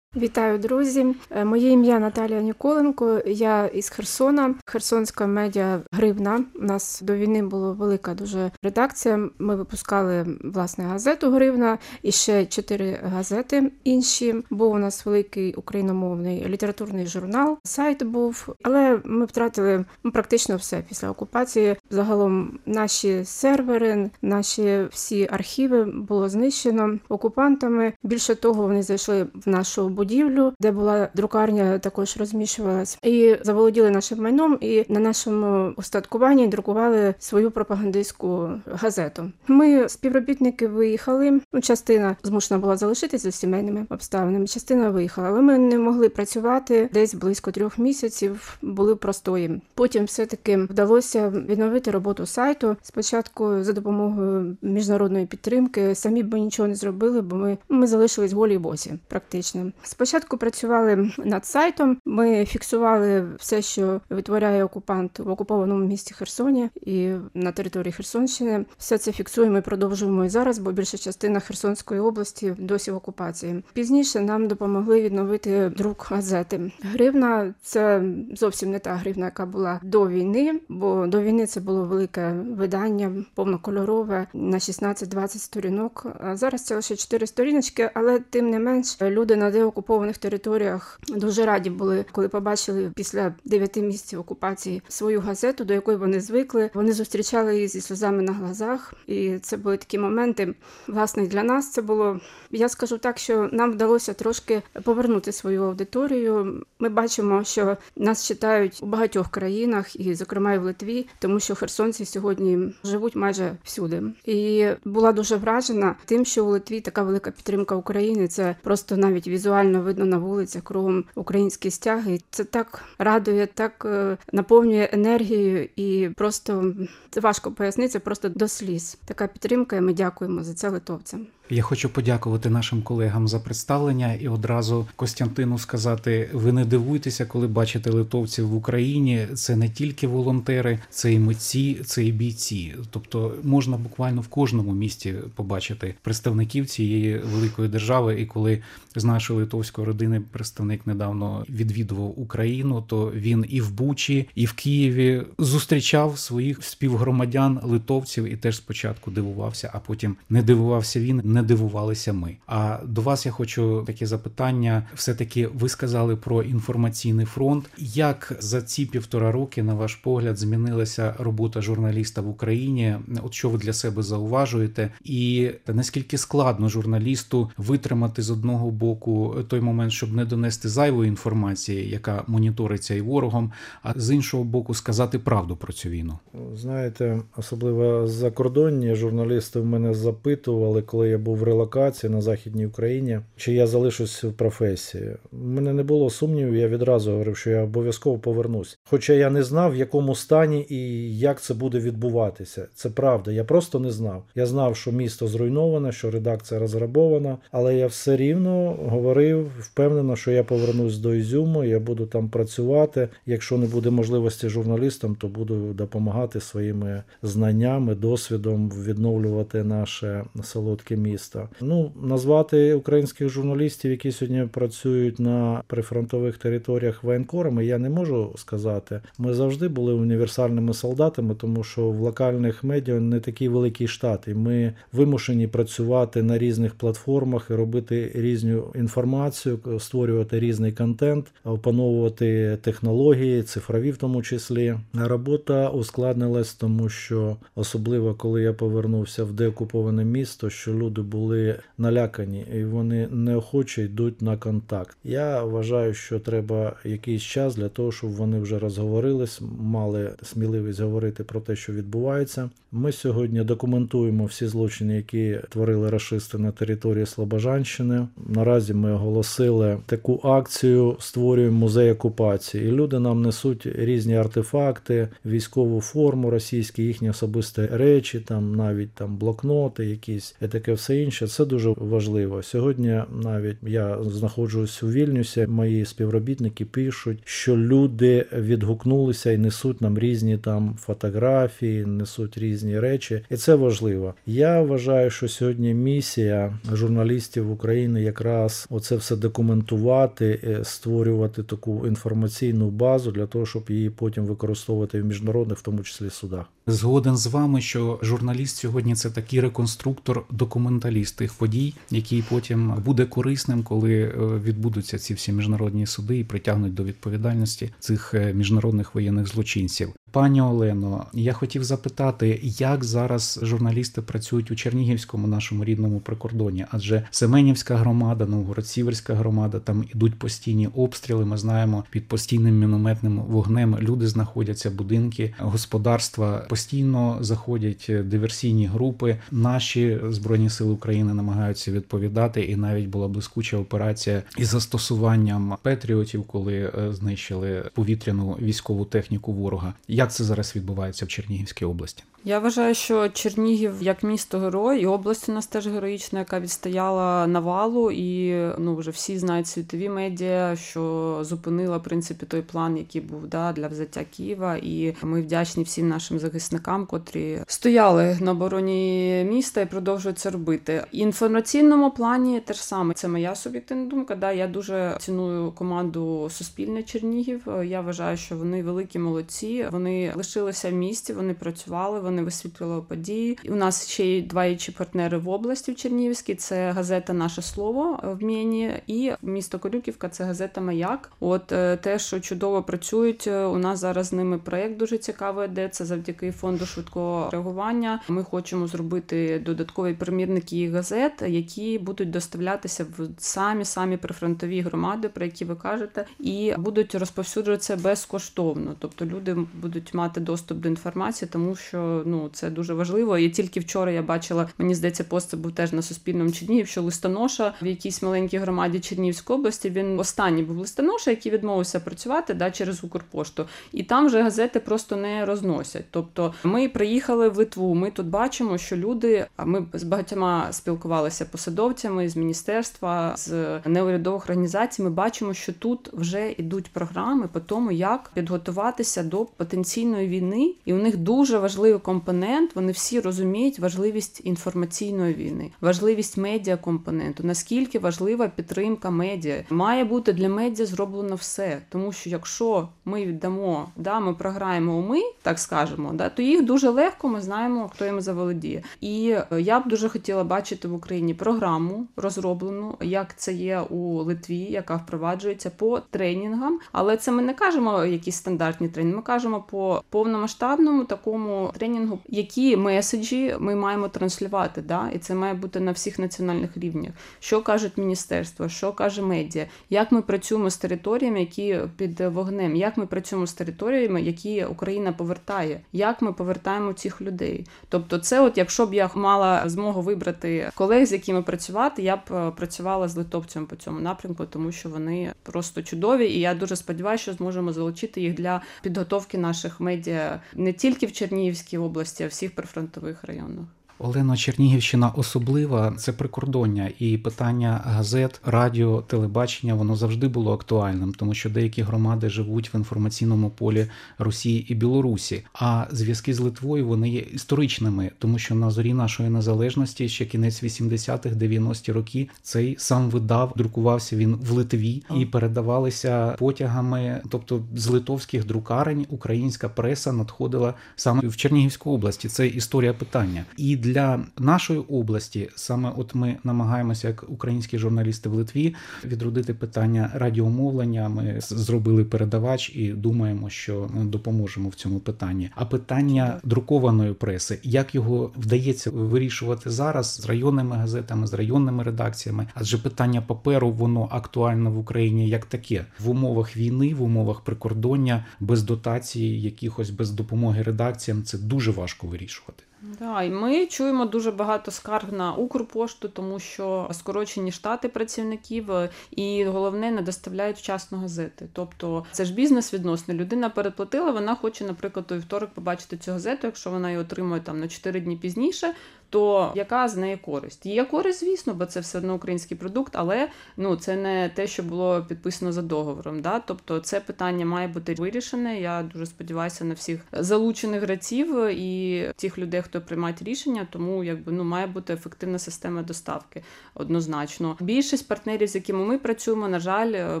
Вітаю, 0.16 0.58
друзі! 0.58 1.06
Е, 1.30 1.44
Моє 1.44 1.70
ім'я 1.70 1.98
Наталія 1.98 2.42
Ніколенко. 2.42 3.22
Я 3.26 3.66
із 3.66 3.88
Херсона, 3.88 4.54
Херсонська 4.64 5.26
медіа 5.26 5.80
Гривна. 5.92 6.44
У 6.54 6.62
нас 6.64 7.00
до 7.02 7.14
війни 7.14 7.42
була 7.42 7.72
велика 7.72 8.14
дуже 8.14 8.50
редакція. 8.62 9.28
Ми 9.38 9.56
випускали 9.56 10.26
власне 10.44 10.84
газету 10.84 11.30
Гривна 11.30 11.78
і 12.02 12.12
ще 12.12 12.46
чотири 12.46 13.00
газети 13.02 13.72
інші. 13.84 14.34
Був 14.50 14.72
у 14.72 14.78
нас 14.78 15.06
великий 15.06 15.54
україномовний 15.54 16.48
літературний 16.48 17.06
журнал. 17.06 17.58
Сайт 17.64 18.02
був, 18.02 18.48
але 18.62 19.00
ми 19.04 19.24
втратили 19.24 19.84
ну, 20.04 20.10
практично 20.10 20.56
все 20.56 20.82
після 20.88 21.10
окупації. 21.10 21.76
Загалом 21.90 22.58
наші 22.66 23.24
сервери, 23.24 24.10
наші 24.22 24.86
всі 24.90 25.28
архіви 25.30 25.84
було 25.84 26.28
знищено 26.28 26.98
окупантами. 27.08 27.92
Більше 28.02 28.34
того, 28.34 28.62
вони 28.62 28.82
зайшли 28.82 29.26
в 29.34 29.48
нашу 29.48 29.88
будівлю, 30.02 30.52
де 30.60 30.70
була 30.70 31.08
друкарня, 31.14 31.78
також 31.78 32.16
розміщувалась, 32.16 32.98
і 33.02 33.36
заволоділи 33.42 33.90
нашим 33.90 34.22
майном. 34.22 34.58
І 34.60 34.84
на 34.88 35.00
нашому 35.00 35.72
устаткуванні 35.76 36.48
друкували 36.48 37.14
свою 37.18 37.50
пропагандистську 37.50 38.50
газету. 38.72 39.30
Ми 39.48 39.88
співробітники 39.88 40.66
виїхали. 40.66 41.40
Ну, 41.52 41.60
частина 41.60 42.16
змушена 42.22 42.60
була 42.60 42.76
залишитися 42.76 43.30
з 43.30 43.34
сімейними 43.34 43.86
обставинами. 43.90 44.46
Частина 44.46 44.90
виїхала, 44.90 45.28
але 45.28 45.40
ми 45.40 45.58
не 45.58 45.78
могли 45.78 46.08
працювати 46.08 46.90
десь 46.92 47.14
близько 47.14 47.50
трьох 47.50 47.78
місяців. 47.78 48.58
Були 48.62 48.96
простої. 48.96 49.60
Потім 49.74 50.04
все 50.04 50.26
таки 50.26 50.56
вдалося 50.56 51.28
відновити 51.48 51.90
роботу 51.90 52.26
сайту. 52.26 52.76
Спочатку 52.82 53.62
за 53.62 53.72
допомогою 53.72 54.56
міжнародної 54.62 55.26
підтримки. 55.26 55.94
Самі 55.94 56.22
б 56.22 56.32
ми 56.32 56.40
нічого 56.40 56.68
не 56.68 56.74
зробили, 56.74 57.20
бо 57.20 57.36
ми, 57.36 57.58
ми 57.68 57.86
залишились 57.86 58.32
голі 58.32 58.58
босі, 58.58 58.94
практично. 59.08 59.72
Спочатку 59.92 60.38
працювали 60.38 61.12
над 61.18 61.46
сайтом. 61.46 61.98
Ми 62.04 62.44
фіксували 62.44 63.26
все, 63.38 63.62
що 63.62 64.00
витворяє 64.10 64.64
окупант 64.64 65.18
в 65.18 65.30
окупованому 65.30 65.84
місті 65.84 66.14
Херсоні 66.14 66.70
і 66.82 67.12
на 67.34 67.52
території 67.52 67.92
Херсонщини. 67.92 68.64
Все 68.78 68.98
це 68.98 69.12
фіксуємо 69.12 69.58
і 69.58 69.60
продовжуємо 69.60 70.24
і 70.24 70.28
зараз, 70.28 70.58
бо 70.58 70.72
більша 70.72 70.98
частина 70.98 71.40
Херсонської 71.40 72.00
області 72.00 72.54
досі 72.58 72.90
в 72.90 72.96
окупації. 72.96 73.64
Пізніше 73.72 74.20
нам 74.20 74.48
допомогли 74.48 75.02
відновити 75.02 75.72
друк 75.76 76.06
газети. 76.10 76.72
Гривна 76.82 77.54
це 77.62 78.02
зовсім 78.34 78.70
не 78.70 78.78
та 78.78 78.94
гривна, 78.94 79.24
яка 79.24 79.46
була 79.46 79.80
до 79.82 80.08
війни, 80.08 80.60
бо 80.68 81.06
до 81.06 81.22
війни 81.22 81.46
це 81.46 81.60
було 81.60 81.84
велике 81.84 82.32
видання, 82.32 83.12
повнокольорове 83.34 84.26
на 84.34 84.58
16-20 84.58 85.28
сторінок. 85.28 86.06
Зараз 86.32 86.64
це 86.64 86.74
лише 86.74 86.96
4 86.96 87.26
сторіночки, 87.26 87.90
але 87.94 88.20
тим 88.20 88.50
не 88.50 88.58
менш 88.58 89.02
люди 89.02 89.36
на 89.36 89.50
деокупованих 89.82 90.18
територіях 90.18 91.00
дуже 91.08 91.46
раді 91.46 91.70
були, 91.70 92.04
коли 92.12 92.28
побачили 92.28 92.92
після 92.94 93.34
9 93.44 93.76
місяців 93.76 94.20
окупації 94.20 94.82
свою 94.88 95.20
газету, 95.20 95.64
до 95.64 95.74
якої 95.74 95.96
вони 95.96 96.20
звикли. 96.20 96.70
Вони 96.74 96.92
зустрічали 96.92 97.54
її 97.54 97.68
зі 97.68 97.80
сльозами 97.80 98.22
на 98.22 98.32
глазах, 98.32 98.94
і 99.06 99.38
це 99.38 99.56
були 99.56 99.76
такі 99.76 99.98
моменти. 99.98 100.54
Власне, 100.88 101.26
для 101.26 101.42
нас 101.42 101.72
це 101.72 101.82
було. 101.82 102.20
Я 102.50 102.68
скажу 102.68 102.98
так, 102.98 103.18
що 103.18 103.48
нам 103.52 103.72
вдалося 103.72 104.12
трошки 104.12 104.62
повернути 104.82 105.32
свою 105.32 105.62
аудиторію. 105.62 106.64
Ми 106.78 106.88
бачимо, 106.88 107.44
що 107.44 107.76
нас 107.96 108.26
читають 108.26 108.78
у 108.82 108.86
багатьох 108.86 109.30
країнах, 109.30 110.00
і, 110.00 110.14
зокрема, 110.14 110.52
і 110.52 110.58
в 110.58 110.62
Литві, 110.62 111.06
тому 111.18 111.40
що 111.40 111.54
херсонці 111.54 112.04
сьогодні 112.04 112.74
живуть 112.84 113.16
майже 113.16 113.56
всюди. 113.64 114.02
І 114.24 114.66
була 114.84 115.12
дуже 115.12 115.36
вражена 115.36 115.96
тим, 116.04 116.24
що 116.24 116.44
у 116.46 116.48
Литві 116.48 116.80
така 116.80 117.02
велика 117.02 117.30
підтримка 117.30 117.74
України. 117.74 118.28
Це 118.28 118.56
просто 118.62 118.96
навіть 118.96 119.28
візуально 119.28 119.71
видно 119.80 120.04
на 120.04 120.18
вулицях 120.18 120.62
кругом 120.62 121.04
українські 121.14 121.70
стяги. 121.70 122.20
Це 122.30 122.44
так 122.44 122.84
радує, 122.98 123.46
так 123.46 123.84
е, 123.84 124.16
наповнює 124.32 124.88
енергією, 124.92 125.68
і 125.76 126.08
просто 126.16 126.74
це 127.10 127.20
важко 127.20 127.52
пояснити, 127.52 127.98
просто 127.98 128.28
до 128.28 128.48
сліз. 128.48 128.98
Така 129.04 129.26
підтримка. 129.26 129.76
і 129.76 129.80
Ми 129.80 129.94
дякуємо 129.94 130.42
за 130.42 130.54
це 130.54 130.68
литовцям. 130.68 131.26
Я 131.50 131.62
хочу 131.62 131.88
подякувати 131.88 132.50
нашим 132.50 132.82
колегам 132.82 133.28
за 133.28 133.38
представлення 133.38 134.14
і 134.14 134.28
одразу 134.28 134.86
Костянтину 134.96 135.58
сказати: 135.58 136.30
ви 136.32 136.52
не 136.52 136.64
дивуйтеся, 136.64 137.26
коли 137.26 137.46
бачите 137.46 137.90
литовців 137.90 138.48
в 138.48 138.54
Україні. 138.54 139.26
Це 139.34 139.56
не 139.56 139.68
тільки 139.68 140.06
волонтери, 140.06 140.78
це 140.90 141.12
і 141.12 141.18
митці, 141.18 141.80
це 141.84 142.04
і 142.04 142.12
бійці. 142.12 142.74
Тобто 142.90 143.34
можна 143.42 143.76
буквально 143.76 144.20
в 144.20 144.28
кожному 144.28 144.72
місті 144.72 145.14
побачити 145.34 145.94
представників 146.02 146.66
цієї 146.66 147.18
великої 147.18 147.68
держави. 147.68 148.20
І 148.20 148.26
коли 148.26 148.62
з 148.96 149.04
нашої 149.04 149.40
литовської 149.40 149.86
родини 149.86 150.22
представник 150.30 150.86
недавно 150.86 151.44
відвідував 151.48 152.20
Україну, 152.20 152.84
то 152.86 153.12
він 153.14 153.44
і 153.48 153.60
в 153.60 153.72
Бучі, 153.72 154.28
і 154.34 154.46
в 154.46 154.52
Києві 154.52 155.22
зустрічав 155.38 156.18
своїх 156.18 156.64
співгромадян 156.64 157.60
литовців 157.62 158.24
і 158.24 158.36
теж 158.36 158.56
спочатку 158.56 159.10
дивувався, 159.10 159.70
а 159.74 159.78
потім 159.78 160.16
не 160.30 160.42
дивувався 160.42 161.00
він, 161.00 161.20
не 161.32 161.42
дивувалися 161.42 162.12
ми. 162.12 162.36
А 162.46 162.78
до 162.86 163.00
вас 163.00 163.26
я 163.26 163.32
хочу 163.32 163.82
таке 163.86 164.06
запитання. 164.06 164.86
Все 164.94 165.14
таки 165.14 165.46
ви 165.46 165.68
сказали 165.68 166.16
про 166.16 166.42
інформаційний 166.42 167.26
фронт. 167.26 167.70
Як 167.78 168.32
за 168.40 168.62
ці 168.62 168.86
півтора 168.86 169.32
роки, 169.32 169.62
на 169.62 169.74
ваш 169.74 169.94
погляд, 169.94 170.38
змінилася 170.38 171.14
робота 171.18 171.60
журналіста 171.60 172.20
в 172.20 172.28
Україні? 172.28 172.96
От 173.22 173.34
що 173.34 173.48
ви 173.48 173.58
для 173.58 173.72
себе 173.72 174.02
зауважуєте, 174.02 174.90
і 175.04 175.50
наскільки 175.66 176.18
складно 176.18 176.68
журналісту 176.68 177.50
витримати 177.56 178.22
з 178.22 178.30
одного 178.30 178.70
боку 178.70 179.36
той 179.48 179.60
момент, 179.60 179.92
щоб 179.92 180.12
не 180.12 180.24
донести 180.24 180.68
зайвої 180.68 181.08
інформації, 181.08 181.90
яка 181.90 182.24
моніториться 182.26 182.94
і 182.94 183.00
ворогом, 183.00 183.52
а 183.82 183.92
з 183.96 184.14
іншого 184.14 184.44
боку, 184.44 184.74
сказати 184.74 185.18
правду 185.18 185.56
про 185.56 185.72
цю 185.72 185.88
війну? 185.88 186.18
Знаєте, 186.54 187.20
особливо 187.36 188.06
закордонні 188.06 188.94
журналісти 188.94 189.60
в 189.60 189.66
мене 189.66 189.94
запитували, 189.94 190.82
коли 190.82 191.08
я 191.08 191.18
був 191.22 191.36
в 191.36 191.42
релокації 191.42 192.12
на 192.12 192.20
Західній 192.20 192.66
Україні, 192.66 193.20
чи 193.36 193.52
я 193.52 193.66
залишусь 193.66 194.24
в 194.24 194.32
професії. 194.32 195.10
У 195.32 195.36
мене 195.36 195.72
не 195.72 195.82
було 195.82 196.10
сумнівів, 196.10 196.56
я 196.56 196.68
відразу 196.68 197.10
говорив, 197.10 197.36
що 197.36 197.50
я 197.50 197.62
обов'язково 197.62 198.18
повернусь. 198.18 198.78
Хоча 198.84 199.12
я 199.12 199.30
не 199.30 199.42
знав, 199.42 199.72
в 199.72 199.76
якому 199.76 200.14
стані 200.14 200.66
і 200.68 200.78
як 201.18 201.40
це 201.40 201.54
буде 201.54 201.78
відбуватися. 201.78 202.68
Це 202.74 202.90
правда, 202.90 203.32
я 203.32 203.44
просто 203.44 203.78
не 203.78 203.90
знав. 203.90 204.24
Я 204.34 204.46
знав, 204.46 204.76
що 204.76 204.92
місто 204.92 205.26
зруйноване, 205.26 205.92
що 205.92 206.10
редакція 206.10 206.60
розграбована, 206.60 207.38
але 207.50 207.76
я 207.76 207.86
все 207.86 208.16
рівно 208.16 208.76
говорив 208.88 209.50
впевнено, 209.60 210.16
що 210.16 210.30
я 210.30 210.44
повернусь 210.44 210.98
до 210.98 211.14
Ізюму, 211.14 211.64
я 211.64 211.80
буду 211.80 212.06
там 212.06 212.28
працювати. 212.28 213.08
Якщо 213.26 213.58
не 213.58 213.66
буде 213.66 213.90
можливості 213.90 214.48
журналістам, 214.48 215.14
то 215.14 215.28
буду 215.28 215.72
допомагати 215.72 216.40
своїми 216.40 217.02
знаннями, 217.22 217.94
досвідом 217.94 218.70
відновлювати 218.70 219.64
наше 219.64 220.24
солодке 220.42 220.96
місто. 220.96 221.11
Ну, 221.60 221.92
назвати 222.02 222.74
українських 222.74 223.28
журналістів, 223.28 223.90
які 223.90 224.12
сьогодні 224.12 224.48
працюють 224.52 225.20
на 225.20 225.62
прифронтових 225.66 226.38
територіях 226.38 227.04
воєнкорами, 227.04 227.66
я 227.66 227.78
не 227.78 227.90
можу 227.90 228.32
сказати. 228.36 229.00
Ми 229.18 229.34
завжди 229.34 229.68
були 229.68 229.92
універсальними 229.92 230.74
солдатами, 230.74 231.34
тому 231.34 231.64
що 231.64 231.90
в 231.90 232.00
локальних 232.00 232.64
медіа 232.64 233.00
не 233.00 233.20
такий 233.20 233.48
великий 233.48 233.88
штат, 233.88 234.28
і 234.28 234.34
ми 234.34 234.72
вимушені 234.92 235.46
працювати 235.46 236.22
на 236.22 236.38
різних 236.38 236.74
платформах 236.74 237.46
і 237.50 237.54
робити 237.54 238.12
різну 238.14 238.72
інформацію, 238.74 239.58
створювати 239.78 240.40
різний 240.40 240.72
контент, 240.72 241.26
опановувати 241.44 242.58
технології, 242.62 243.42
цифрові 243.42 243.90
в 243.90 243.96
тому 243.96 244.22
числі. 244.22 244.74
Робота 244.94 245.68
ускладнилась, 245.70 246.54
тому 246.54 246.88
що 246.88 247.36
особливо 247.54 248.14
коли 248.14 248.42
я 248.42 248.52
повернувся 248.52 249.24
в 249.24 249.32
деокуповане 249.32 250.04
місто, 250.04 250.50
що 250.50 250.74
люди 250.74 251.01
люди 251.02 251.08
були 251.08 251.58
налякані 251.78 252.46
і 252.54 252.64
вони 252.64 253.08
неохоче 253.10 253.82
йдуть 253.82 254.22
на 254.22 254.36
контакт. 254.36 254.96
Я 255.04 255.42
вважаю, 255.42 255.94
що 255.94 256.20
треба 256.20 256.76
якийсь 256.84 257.22
час 257.22 257.56
для 257.56 257.68
того, 257.68 257.92
щоб 257.92 258.10
вони 258.10 258.40
вже 258.40 258.58
розговорились, 258.58 259.40
мали 259.60 260.14
сміливість 260.22 260.80
говорити 260.80 261.24
про 261.24 261.40
те, 261.40 261.56
що 261.56 261.72
відбувається. 261.72 262.50
Ми 262.74 262.92
сьогодні 262.92 263.44
документуємо 263.44 264.24
всі 264.24 264.46
злочини, 264.46 264.96
які 264.96 265.38
творили 265.48 265.90
рашисти 265.90 266.38
на 266.38 266.52
території 266.52 267.06
Слобожанщини. 267.06 268.08
Наразі 268.28 268.74
ми 268.74 268.92
оголосили 268.92 269.78
таку 269.86 270.20
акцію 270.24 270.96
Створюємо 271.00 271.58
музей 271.58 271.92
окупації. 271.92 272.68
І 272.68 272.72
люди 272.72 272.98
нам 272.98 273.22
несуть 273.22 273.66
різні 273.66 274.16
артефакти, 274.16 275.08
військову 275.26 275.80
форму 275.80 276.30
російську, 276.30 276.82
їхні 276.82 277.10
особисті 277.10 277.66
речі, 277.66 278.20
там 278.20 278.54
навіть 278.54 278.92
там 278.92 279.16
блокноти, 279.16 279.86
якісь 279.86 280.34
таке 280.52 280.72
все 280.72 280.91
інше. 280.92 281.26
Це 281.26 281.44
дуже 281.44 281.74
важливо. 281.76 282.42
Сьогодні 282.42 283.02
навіть 283.22 283.56
я 283.62 283.98
знаходжусь 284.04 284.82
у 284.82 284.88
Вільнюсі. 284.88 285.46
Мої 285.46 285.84
співробітники 285.84 286.64
пишуть, 286.64 287.18
що 287.24 287.56
люди 287.56 288.26
відгукнулися 288.38 289.32
і 289.32 289.38
несуть 289.38 289.80
нам 289.80 289.98
різні 289.98 290.38
там 290.38 290.76
фотографії, 290.78 291.86
несуть 291.86 292.38
різні 292.38 292.80
речі, 292.80 293.20
і 293.30 293.36
це 293.36 293.54
важливо. 293.54 294.14
Я 294.26 294.62
вважаю, 294.62 295.10
що 295.10 295.28
сьогодні 295.28 295.74
місія 295.74 296.58
журналістів 296.72 297.50
України 297.50 298.02
якраз 298.02 298.66
оце 298.70 298.96
все 298.96 299.16
документувати, 299.16 300.40
е, 300.44 300.64
створювати 300.64 301.42
таку 301.42 301.86
інформаційну 301.86 302.70
базу 302.70 303.12
для 303.12 303.26
того, 303.26 303.46
щоб 303.46 303.64
її 303.68 303.90
потім 303.90 304.24
використовувати 304.24 305.02
в 305.02 305.04
міжнародних, 305.04 305.58
в 305.58 305.62
тому 305.62 305.82
числі 305.82 306.10
судах. 306.10 306.46
Згоден 306.66 307.16
з 307.16 307.26
вами, 307.26 307.60
що 307.60 307.98
журналіст 308.02 308.56
сьогодні 308.56 308.94
це 308.94 309.10
такий 309.10 309.40
реконструктор, 309.40 310.24
документаліст 310.30 311.16
тих 311.16 311.34
подій, 311.34 311.74
який 311.90 312.22
потім 312.22 312.74
буде 312.84 313.04
корисним, 313.04 313.62
коли 313.62 314.02
е, 314.02 314.10
відбудуться 314.44 314.98
ці 314.98 315.14
всі 315.14 315.32
міжнародні 315.32 315.86
суди 315.86 316.18
і 316.18 316.24
притягнуть 316.24 316.74
до 316.74 316.84
відповідальності 316.84 317.70
цих 317.78 318.14
е, 318.14 318.34
міжнародних 318.34 318.94
воєнних 318.94 319.26
злочинців. 319.26 319.92
Пані 320.12 320.40
Олено, 320.40 321.06
я 321.12 321.32
хотів 321.32 321.64
запитати, 321.64 322.40
як 322.42 322.84
зараз 322.84 323.40
журналісти 323.42 324.02
працюють 324.02 324.50
у 324.50 324.56
Чернігівському 324.56 325.26
нашому 325.26 325.64
рідному 325.64 326.00
прикордоні? 326.00 326.66
Адже 326.70 327.02
Семенівська 327.10 327.76
громада, 327.76 328.24
Новгород-Сіверська 328.24 329.14
громада, 329.14 329.58
там 329.58 329.84
ідуть 329.94 330.18
постійні 330.18 330.66
обстріли. 330.66 331.24
Ми 331.24 331.38
знаємо 331.38 331.84
під 331.90 332.08
постійним 332.08 332.58
мінометним 332.58 333.18
вогнем. 333.18 333.78
Люди 333.80 334.08
знаходяться, 334.08 334.70
будинки, 334.70 335.34
господарства 335.38 336.46
постійно 336.52 337.18
заходять 337.20 337.90
диверсійні 338.04 338.66
групи. 338.66 339.18
Наші 339.30 340.00
збройні 340.08 340.50
сили 340.50 340.72
України 340.72 341.14
намагаються 341.14 341.72
відповідати, 341.72 342.42
і 342.42 342.56
навіть 342.56 342.88
була 342.88 343.08
блискуча 343.08 343.56
операція 343.56 344.22
із 344.38 344.48
застосуванням 344.48 345.56
петріотів, 345.62 346.24
коли 346.24 346.54
е, 346.54 346.92
знищили 346.92 347.64
повітряну 347.74 348.32
військову 348.32 348.84
техніку 348.84 349.32
ворога. 349.32 349.74
Як 349.88 350.12
це 350.12 350.24
зараз 350.24 350.56
відбувається 350.56 351.04
в 351.04 351.08
Чернігівській 351.08 351.64
області? 351.64 352.04
Я 352.24 352.38
вважаю, 352.38 352.74
що 352.74 353.08
Чернігів 353.08 353.74
як 353.80 354.02
місто 354.02 354.38
герой, 354.38 354.80
і 354.80 354.86
область 354.86 355.28
у 355.28 355.32
нас 355.32 355.46
теж 355.46 355.68
героїчна, 355.68 356.18
яка 356.18 356.40
відстояла 356.40 357.26
навалу, 357.26 357.90
і 357.90 358.34
ну 358.58 358.76
вже 358.76 358.90
всі 358.90 359.18
знають 359.18 359.46
світові 359.46 359.88
медіа, 359.88 360.56
що 360.56 361.18
зупинила 361.22 361.76
в 361.76 361.82
принципі 361.82 362.26
той 362.26 362.42
план, 362.42 362.76
який 362.76 363.00
був 363.00 363.26
да 363.26 363.52
для 363.52 363.68
взяття 363.68 364.04
Києва. 364.16 364.56
І 364.56 364.94
ми 365.02 365.22
вдячні 365.22 365.64
всім 365.64 365.88
нашим 365.88 366.18
захисникам, 366.18 366.86
котрі 366.86 367.38
стояли 367.46 368.18
на 368.20 368.30
обороні 368.30 369.24
міста 369.28 369.60
і 369.60 369.66
продовжують 369.66 370.18
це 370.18 370.30
робити. 370.30 370.84
І 370.92 370.98
інформаційному 370.98 371.90
плані 371.90 372.40
теж 372.40 372.60
саме 372.60 372.94
це 372.94 373.08
моя 373.08 373.34
суб'єктивна 373.34 373.84
думка. 373.84 374.14
Да, 374.14 374.32
я 374.32 374.46
дуже 374.46 374.96
ціную 375.00 375.52
команду 375.52 376.28
Суспільне 376.30 376.82
Чернігів. 376.82 377.42
Я 377.64 377.80
вважаю, 377.80 378.16
що 378.16 378.36
вони 378.36 378.62
великі 378.62 378.98
молодці. 378.98 379.66
Вони 379.72 380.12
лишилися 380.16 380.70
в 380.70 380.72
місті, 380.72 381.12
вони 381.12 381.34
працювали. 381.34 382.00
Вони 382.00 382.11
вони 382.12 382.22
висвітлювали 382.22 382.82
події. 382.82 383.38
У 383.48 383.54
нас 383.54 383.88
ще 383.88 384.04
й 384.04 384.22
два 384.22 384.44
інші 384.44 384.72
партнери 384.72 385.18
в 385.18 385.28
області 385.28 385.72
в 385.72 385.76
Чернігівській. 385.76 386.34
Це 386.34 386.70
газета 386.70 387.12
Наше 387.12 387.42
слово 387.42 388.00
в 388.02 388.24
Міні 388.24 388.72
і 388.86 389.12
місто 389.22 389.58
Корюківка. 389.58 390.08
Це 390.08 390.24
газета 390.24 390.60
Маяк. 390.60 391.12
От 391.20 391.52
е, 391.52 391.76
те, 391.76 391.98
що 391.98 392.20
чудово 392.20 392.62
працюють. 392.62 393.26
е, 393.26 393.44
У 393.44 393.58
нас 393.58 393.80
зараз 393.80 394.06
з 394.06 394.12
ними 394.12 394.38
проект 394.38 394.76
дуже 394.76 394.98
цікавий, 394.98 395.48
де 395.48 395.68
це 395.68 395.84
завдяки 395.84 396.30
фонду 396.32 396.66
швидкого 396.66 397.30
реагування. 397.32 398.00
Ми 398.08 398.24
хочемо 398.24 398.66
зробити 398.66 399.38
додаткові 399.38 399.94
примірники 399.94 400.56
їх 400.56 400.72
газет, 400.72 401.12
які 401.26 401.78
будуть 401.78 402.10
доставлятися 402.10 402.86
в 402.98 403.08
самі 403.18 403.64
самі 403.64 403.96
прифронтові 403.96 404.60
громади, 404.60 405.08
про 405.08 405.24
які 405.24 405.44
ви 405.44 405.54
кажете, 405.56 406.04
і 406.20 406.54
будуть 406.58 406.94
розповсюджуватися 406.94 407.76
безкоштовно. 407.76 408.74
Тобто 408.78 409.06
люди 409.06 409.36
будуть 409.54 409.94
мати 409.94 410.20
доступ 410.20 410.58
до 410.58 410.68
інформації, 410.68 411.28
тому 411.32 411.56
що 411.56 412.01
ну 412.06 412.30
це 412.32 412.50
дуже 412.50 412.74
важливо. 412.74 413.18
І 413.18 413.30
тільки 413.30 413.60
вчора 413.60 413.92
я 413.92 414.02
бачила, 414.02 414.48
мені 414.58 414.74
здається, 414.74 415.04
пост 415.04 415.36
був 415.36 415.52
теж 415.52 415.72
на 415.72 415.82
суспільному 415.82 416.32
Чернігів, 416.32 416.66
що 416.66 416.82
листоноша 416.82 417.54
в 417.62 417.66
якійсь 417.66 418.02
маленькій 418.02 418.38
громаді 418.38 418.80
Чернігівської 418.80 419.38
області. 419.38 419.70
Він 419.70 420.00
останній 420.00 420.42
був 420.42 420.58
листоноша, 420.58 421.10
який 421.10 421.32
відмовився 421.32 421.80
працювати 421.80 422.34
да, 422.34 422.50
через 422.50 422.84
Укрпошту. 422.84 423.46
І 423.72 423.82
там 423.82 424.06
вже 424.06 424.22
газети 424.22 424.60
просто 424.60 424.96
не 424.96 425.24
розносять. 425.24 425.84
Тобто, 425.90 426.34
ми 426.44 426.68
приїхали 426.68 427.28
в 427.28 427.36
Литву. 427.36 427.74
Ми 427.74 427.90
тут 427.90 428.06
бачимо, 428.06 428.58
що 428.58 428.76
люди. 428.76 429.26
А 429.36 429.44
ми 429.44 429.66
з 429.72 429.82
багатьма 429.82 430.52
спілкувалися 430.52 431.24
посадовцями 431.24 432.08
з 432.08 432.16
міністерства, 432.16 433.16
з 433.16 433.60
неурядових 433.64 434.22
організацій. 434.22 434.82
Ми 434.82 434.90
бачимо, 434.90 435.34
що 435.34 435.52
тут 435.52 435.90
вже 435.92 436.30
йдуть 436.30 436.70
програми 436.72 437.28
по 437.32 437.40
тому, 437.40 437.70
як 437.70 438.10
підготуватися 438.14 439.02
до 439.02 439.24
потенційної 439.24 440.08
війни, 440.08 440.54
і 440.64 440.74
у 440.74 440.76
них 440.76 440.96
дуже 440.96 441.38
важливий 441.38 441.80
компонент. 441.92 442.56
Вони 442.56 442.72
всі 442.72 443.00
розуміють 443.00 443.58
важливість 443.58 444.20
інформаційної 444.24 445.14
війни, 445.14 445.50
важливість 445.60 446.16
медіа 446.16 446.56
компоненту. 446.56 447.22
Наскільки 447.26 447.78
важлива 447.78 448.28
підтримка 448.28 448.90
медіа 448.90 449.44
має 449.50 449.84
бути 449.84 450.12
для 450.12 450.28
медіа 450.28 450.66
зроблено 450.66 451.14
все, 451.14 451.62
тому 451.68 451.92
що 451.92 452.10
якщо 452.10 452.68
ми 452.84 453.06
віддамо, 453.06 453.68
да, 453.76 454.00
ми 454.00 454.14
програємо 454.14 454.78
уми, 454.78 455.00
так 455.22 455.38
скажемо, 455.38 455.90
да, 455.94 456.08
то 456.08 456.22
їх 456.22 456.44
дуже 456.44 456.68
легко. 456.68 457.08
Ми 457.08 457.20
знаємо, 457.20 457.70
хто 457.74 457.84
їм 457.84 458.00
заволодіє. 458.00 458.62
І 458.80 459.10
е, 459.10 459.40
я 459.40 459.60
б 459.60 459.68
дуже 459.68 459.88
хотіла 459.88 460.24
бачити 460.24 460.68
в 460.68 460.74
Україні 460.74 461.14
програму 461.14 461.86
розроблену, 461.96 462.76
як 462.80 463.16
це 463.16 463.32
є 463.32 463.60
у 463.60 464.02
Литві, 464.02 464.38
яка 464.38 464.76
впроваджується 464.76 465.50
по 465.50 465.80
тренінгам. 465.80 466.58
Але 466.72 466.96
це 466.96 467.12
ми 467.12 467.22
не 467.22 467.34
кажемо 467.34 467.84
якісь 467.84 468.16
стандартні 468.16 468.68
тренінги. 468.68 468.96
Ми 468.96 469.02
кажемо 469.02 469.44
по 469.50 469.82
повномасштабному 469.90 470.84
такому 470.84 471.52
тренінгу, 471.58 471.81
які 472.08 472.56
меседжі 472.56 473.36
ми 473.38 473.54
маємо 473.54 473.88
транслювати. 473.88 474.62
Да? 474.62 474.90
І 474.94 474.98
це 474.98 475.14
має 475.14 475.34
бути 475.34 475.60
на 475.60 475.72
всіх 475.72 475.98
національних 475.98 476.56
рівнях. 476.56 476.92
Що 477.20 477.42
кажуть 477.42 477.78
міністерство, 477.78 478.48
що 478.48 478.72
каже 478.72 479.02
медіа, 479.02 479.46
як 479.70 479.92
ми 479.92 480.02
працюємо 480.02 480.50
з 480.50 480.56
територіями, 480.56 481.20
які 481.20 481.58
під 481.76 482.00
вогнем, 482.00 482.56
як 482.56 482.76
ми 482.76 482.86
працюємо 482.86 483.26
з 483.26 483.32
територіями, 483.32 484.02
які 484.02 484.44
Україна 484.44 484.92
повертає, 484.92 485.60
як 485.72 486.02
ми 486.02 486.12
повертаємо 486.12 486.72
цих 486.72 487.00
людей. 487.00 487.46
Тобто, 487.68 487.98
це, 487.98 488.20
от 488.20 488.38
якщо 488.38 488.66
б 488.66 488.74
я 488.74 488.90
мала 488.94 489.48
змогу 489.48 489.82
вибрати 489.82 490.50
колег, 490.54 490.86
з 490.86 490.92
якими 490.92 491.22
працювати, 491.22 491.82
я 491.82 491.96
б 491.96 492.00
е, 492.10 492.30
працювала 492.30 492.88
з 492.88 492.96
литовцями 492.96 493.46
по 493.46 493.56
цьому 493.56 493.80
напрямку, 493.80 494.24
тому 494.24 494.52
що 494.52 494.68
вони 494.68 495.12
просто 495.22 495.62
чудові, 495.62 496.06
і 496.06 496.20
я 496.20 496.34
дуже 496.34 496.56
сподіваюся, 496.56 497.02
що 497.02 497.12
зможемо 497.12 497.52
залучити 497.52 498.00
їх 498.00 498.14
для 498.14 498.42
підготовки 498.62 499.18
наших 499.18 499.60
медіа 499.60 500.20
не 500.34 500.52
тільки 500.52 500.86
в 500.86 500.92
Чернігівській 500.92 501.58
області, 501.58 501.71
а 502.04 502.08
всіх 502.08 502.34
прифронтових 502.34 503.04
районах. 503.04 503.46
Олено, 503.82 504.16
Чернігівщина 504.16 504.88
особлива 504.88 505.74
це 505.78 505.92
прикордоння, 505.92 506.70
і 506.78 506.98
питання 506.98 507.60
газет, 507.64 508.20
радіо, 508.24 508.82
телебачення 508.82 509.54
воно 509.54 509.76
завжди 509.76 510.08
було 510.08 510.32
актуальним, 510.32 510.94
тому 510.94 511.14
що 511.14 511.30
деякі 511.30 511.62
громади 511.62 512.10
живуть 512.10 512.54
в 512.54 512.56
інформаційному 512.56 513.30
полі 513.30 513.66
Росії 513.98 514.46
і 514.48 514.54
Білорусі. 514.54 515.24
А 515.34 515.66
зв'язки 515.70 516.14
з 516.14 516.20
Литвою 516.20 516.66
вони 516.66 516.88
є 516.88 517.00
історичними, 517.00 517.90
тому 517.98 518.18
що 518.18 518.34
на 518.34 518.50
зорі 518.50 518.74
нашої 518.74 519.08
незалежності 519.08 519.88
ще 519.88 520.04
кінець 520.04 520.42
80-х, 520.42 521.16
90-ті 521.16 521.72
роки 521.72 522.08
цей 522.22 522.56
сам 522.58 522.90
видав, 522.90 523.32
друкувався 523.36 523.96
він 523.96 524.14
в 524.14 524.30
Литві 524.30 524.82
і 524.96 525.06
передавалися 525.06 526.16
потягами. 526.18 527.00
Тобто 527.10 527.42
з 527.56 527.66
литовських 527.66 528.26
друкарень 528.26 528.86
українська 528.88 529.48
преса 529.48 529.92
надходила 529.92 530.54
саме 530.76 531.08
в 531.08 531.16
Чернігівську 531.16 531.70
область. 531.70 532.10
Це 532.10 532.26
історія 532.26 532.74
питання. 532.74 533.24
І 533.36 533.56
для 533.56 533.71
для 533.72 534.00
нашої 534.18 534.58
області 534.58 535.28
саме 535.34 535.72
от 535.76 535.94
ми 535.94 536.16
намагаємося, 536.24 536.88
як 536.88 537.04
українські 537.08 537.58
журналісти 537.58 538.08
в 538.08 538.14
Литві, 538.14 538.54
відродити 538.84 539.34
питання 539.34 539.90
радіомовлення. 539.94 540.88
Ми 540.88 541.16
зробили 541.20 541.84
передавач 541.84 542.52
і 542.54 542.72
думаємо, 542.72 543.30
що 543.30 543.70
допоможемо 543.74 544.48
в 544.48 544.54
цьому 544.54 544.80
питанні. 544.80 545.30
А 545.34 545.44
питання 545.44 546.20
друкованої 546.24 546.92
преси, 546.92 547.38
як 547.42 547.74
його 547.74 548.10
вдається 548.16 548.70
вирішувати 548.70 549.50
зараз 549.50 549.94
з 549.94 550.06
районними 550.06 550.56
газетами, 550.56 551.06
з 551.06 551.14
районними 551.14 551.62
редакціями, 551.62 552.26
адже 552.34 552.58
питання 552.58 553.02
паперу 553.02 553.50
воно 553.50 553.88
актуальне 553.90 554.50
в 554.50 554.58
Україні 554.58 555.08
як 555.08 555.24
таке 555.24 555.64
в 555.78 555.90
умовах 555.90 556.36
війни, 556.36 556.74
в 556.74 556.82
умовах 556.82 557.20
прикордоння, 557.20 558.04
без 558.20 558.42
дотації, 558.42 559.22
якихось 559.22 559.70
без 559.70 559.90
допомоги 559.90 560.42
редакціям, 560.42 561.02
це 561.02 561.18
дуже 561.18 561.50
важко 561.50 561.86
вирішувати. 561.86 562.42
Да, 562.62 563.02
і 563.02 563.10
ми 563.10 563.46
чуємо 563.46 563.86
дуже 563.86 564.10
багато 564.10 564.50
скарг 564.50 564.92
на 564.92 565.14
Укрпошту, 565.14 565.88
тому 565.88 566.18
що 566.18 566.68
скорочені 566.72 567.32
штати 567.32 567.68
працівників, 567.68 568.52
е, 568.52 568.70
і 568.90 569.24
головне 569.24 569.70
не 569.70 569.82
доставляють 569.82 570.36
вчасно 570.36 570.78
газети. 570.78 571.28
Тобто 571.32 571.84
це 571.92 572.04
ж 572.04 572.14
бізнес 572.14 572.54
відносно. 572.54 572.94
Людина 572.94 573.30
переплатила, 573.30 573.90
вона 573.90 574.14
хоче, 574.14 574.44
наприклад, 574.44 574.92
у 574.92 574.94
вівторок 574.94 575.30
побачити 575.30 575.76
цю 575.76 575.92
газету. 575.92 576.26
Якщо 576.26 576.50
вона 576.50 576.70
її 576.70 576.80
отримує 576.80 577.20
там 577.20 577.40
на 577.40 577.48
4 577.48 577.80
дні 577.80 577.96
пізніше, 577.96 578.54
то 578.92 579.32
яка 579.34 579.68
з 579.68 579.76
неї 579.76 579.96
користь? 579.96 580.46
Є 580.46 580.64
користь, 580.64 581.00
звісно, 581.00 581.34
бо 581.34 581.46
це 581.46 581.60
все 581.60 581.78
одно 581.78 581.94
український 581.94 582.36
продукт, 582.36 582.72
але 582.76 583.08
ну 583.36 583.56
це 583.56 583.76
не 583.76 584.08
те, 584.08 584.26
що 584.26 584.42
було 584.42 584.86
підписано 584.88 585.32
за 585.32 585.42
договором. 585.42 586.00
Да? 586.00 586.18
Тобто 586.18 586.60
це 586.60 586.80
питання 586.80 587.26
має 587.26 587.48
бути 587.48 587.74
вирішене. 587.74 588.40
Я 588.40 588.62
дуже 588.62 588.86
сподіваюся 588.86 589.44
на 589.44 589.54
всіх 589.54 589.80
залучених 589.92 590.62
гравців 590.62 591.28
і 591.30 591.82
тих 591.96 592.18
людей, 592.18 592.42
хто 592.42 592.60
приймають 592.60 593.02
рішення, 593.02 593.46
тому 593.50 593.84
якби 593.84 594.12
ну 594.12 594.24
має 594.24 594.46
бути 594.46 594.72
ефективна 594.72 595.18
система 595.18 595.62
доставки 595.62 596.22
однозначно. 596.54 597.36
Більшість 597.40 597.88
партнерів, 597.88 598.28
з 598.28 598.34
якими 598.34 598.64
ми 598.64 598.78
працюємо, 598.78 599.28
на 599.28 599.40
жаль, 599.40 599.72
е, 599.72 600.00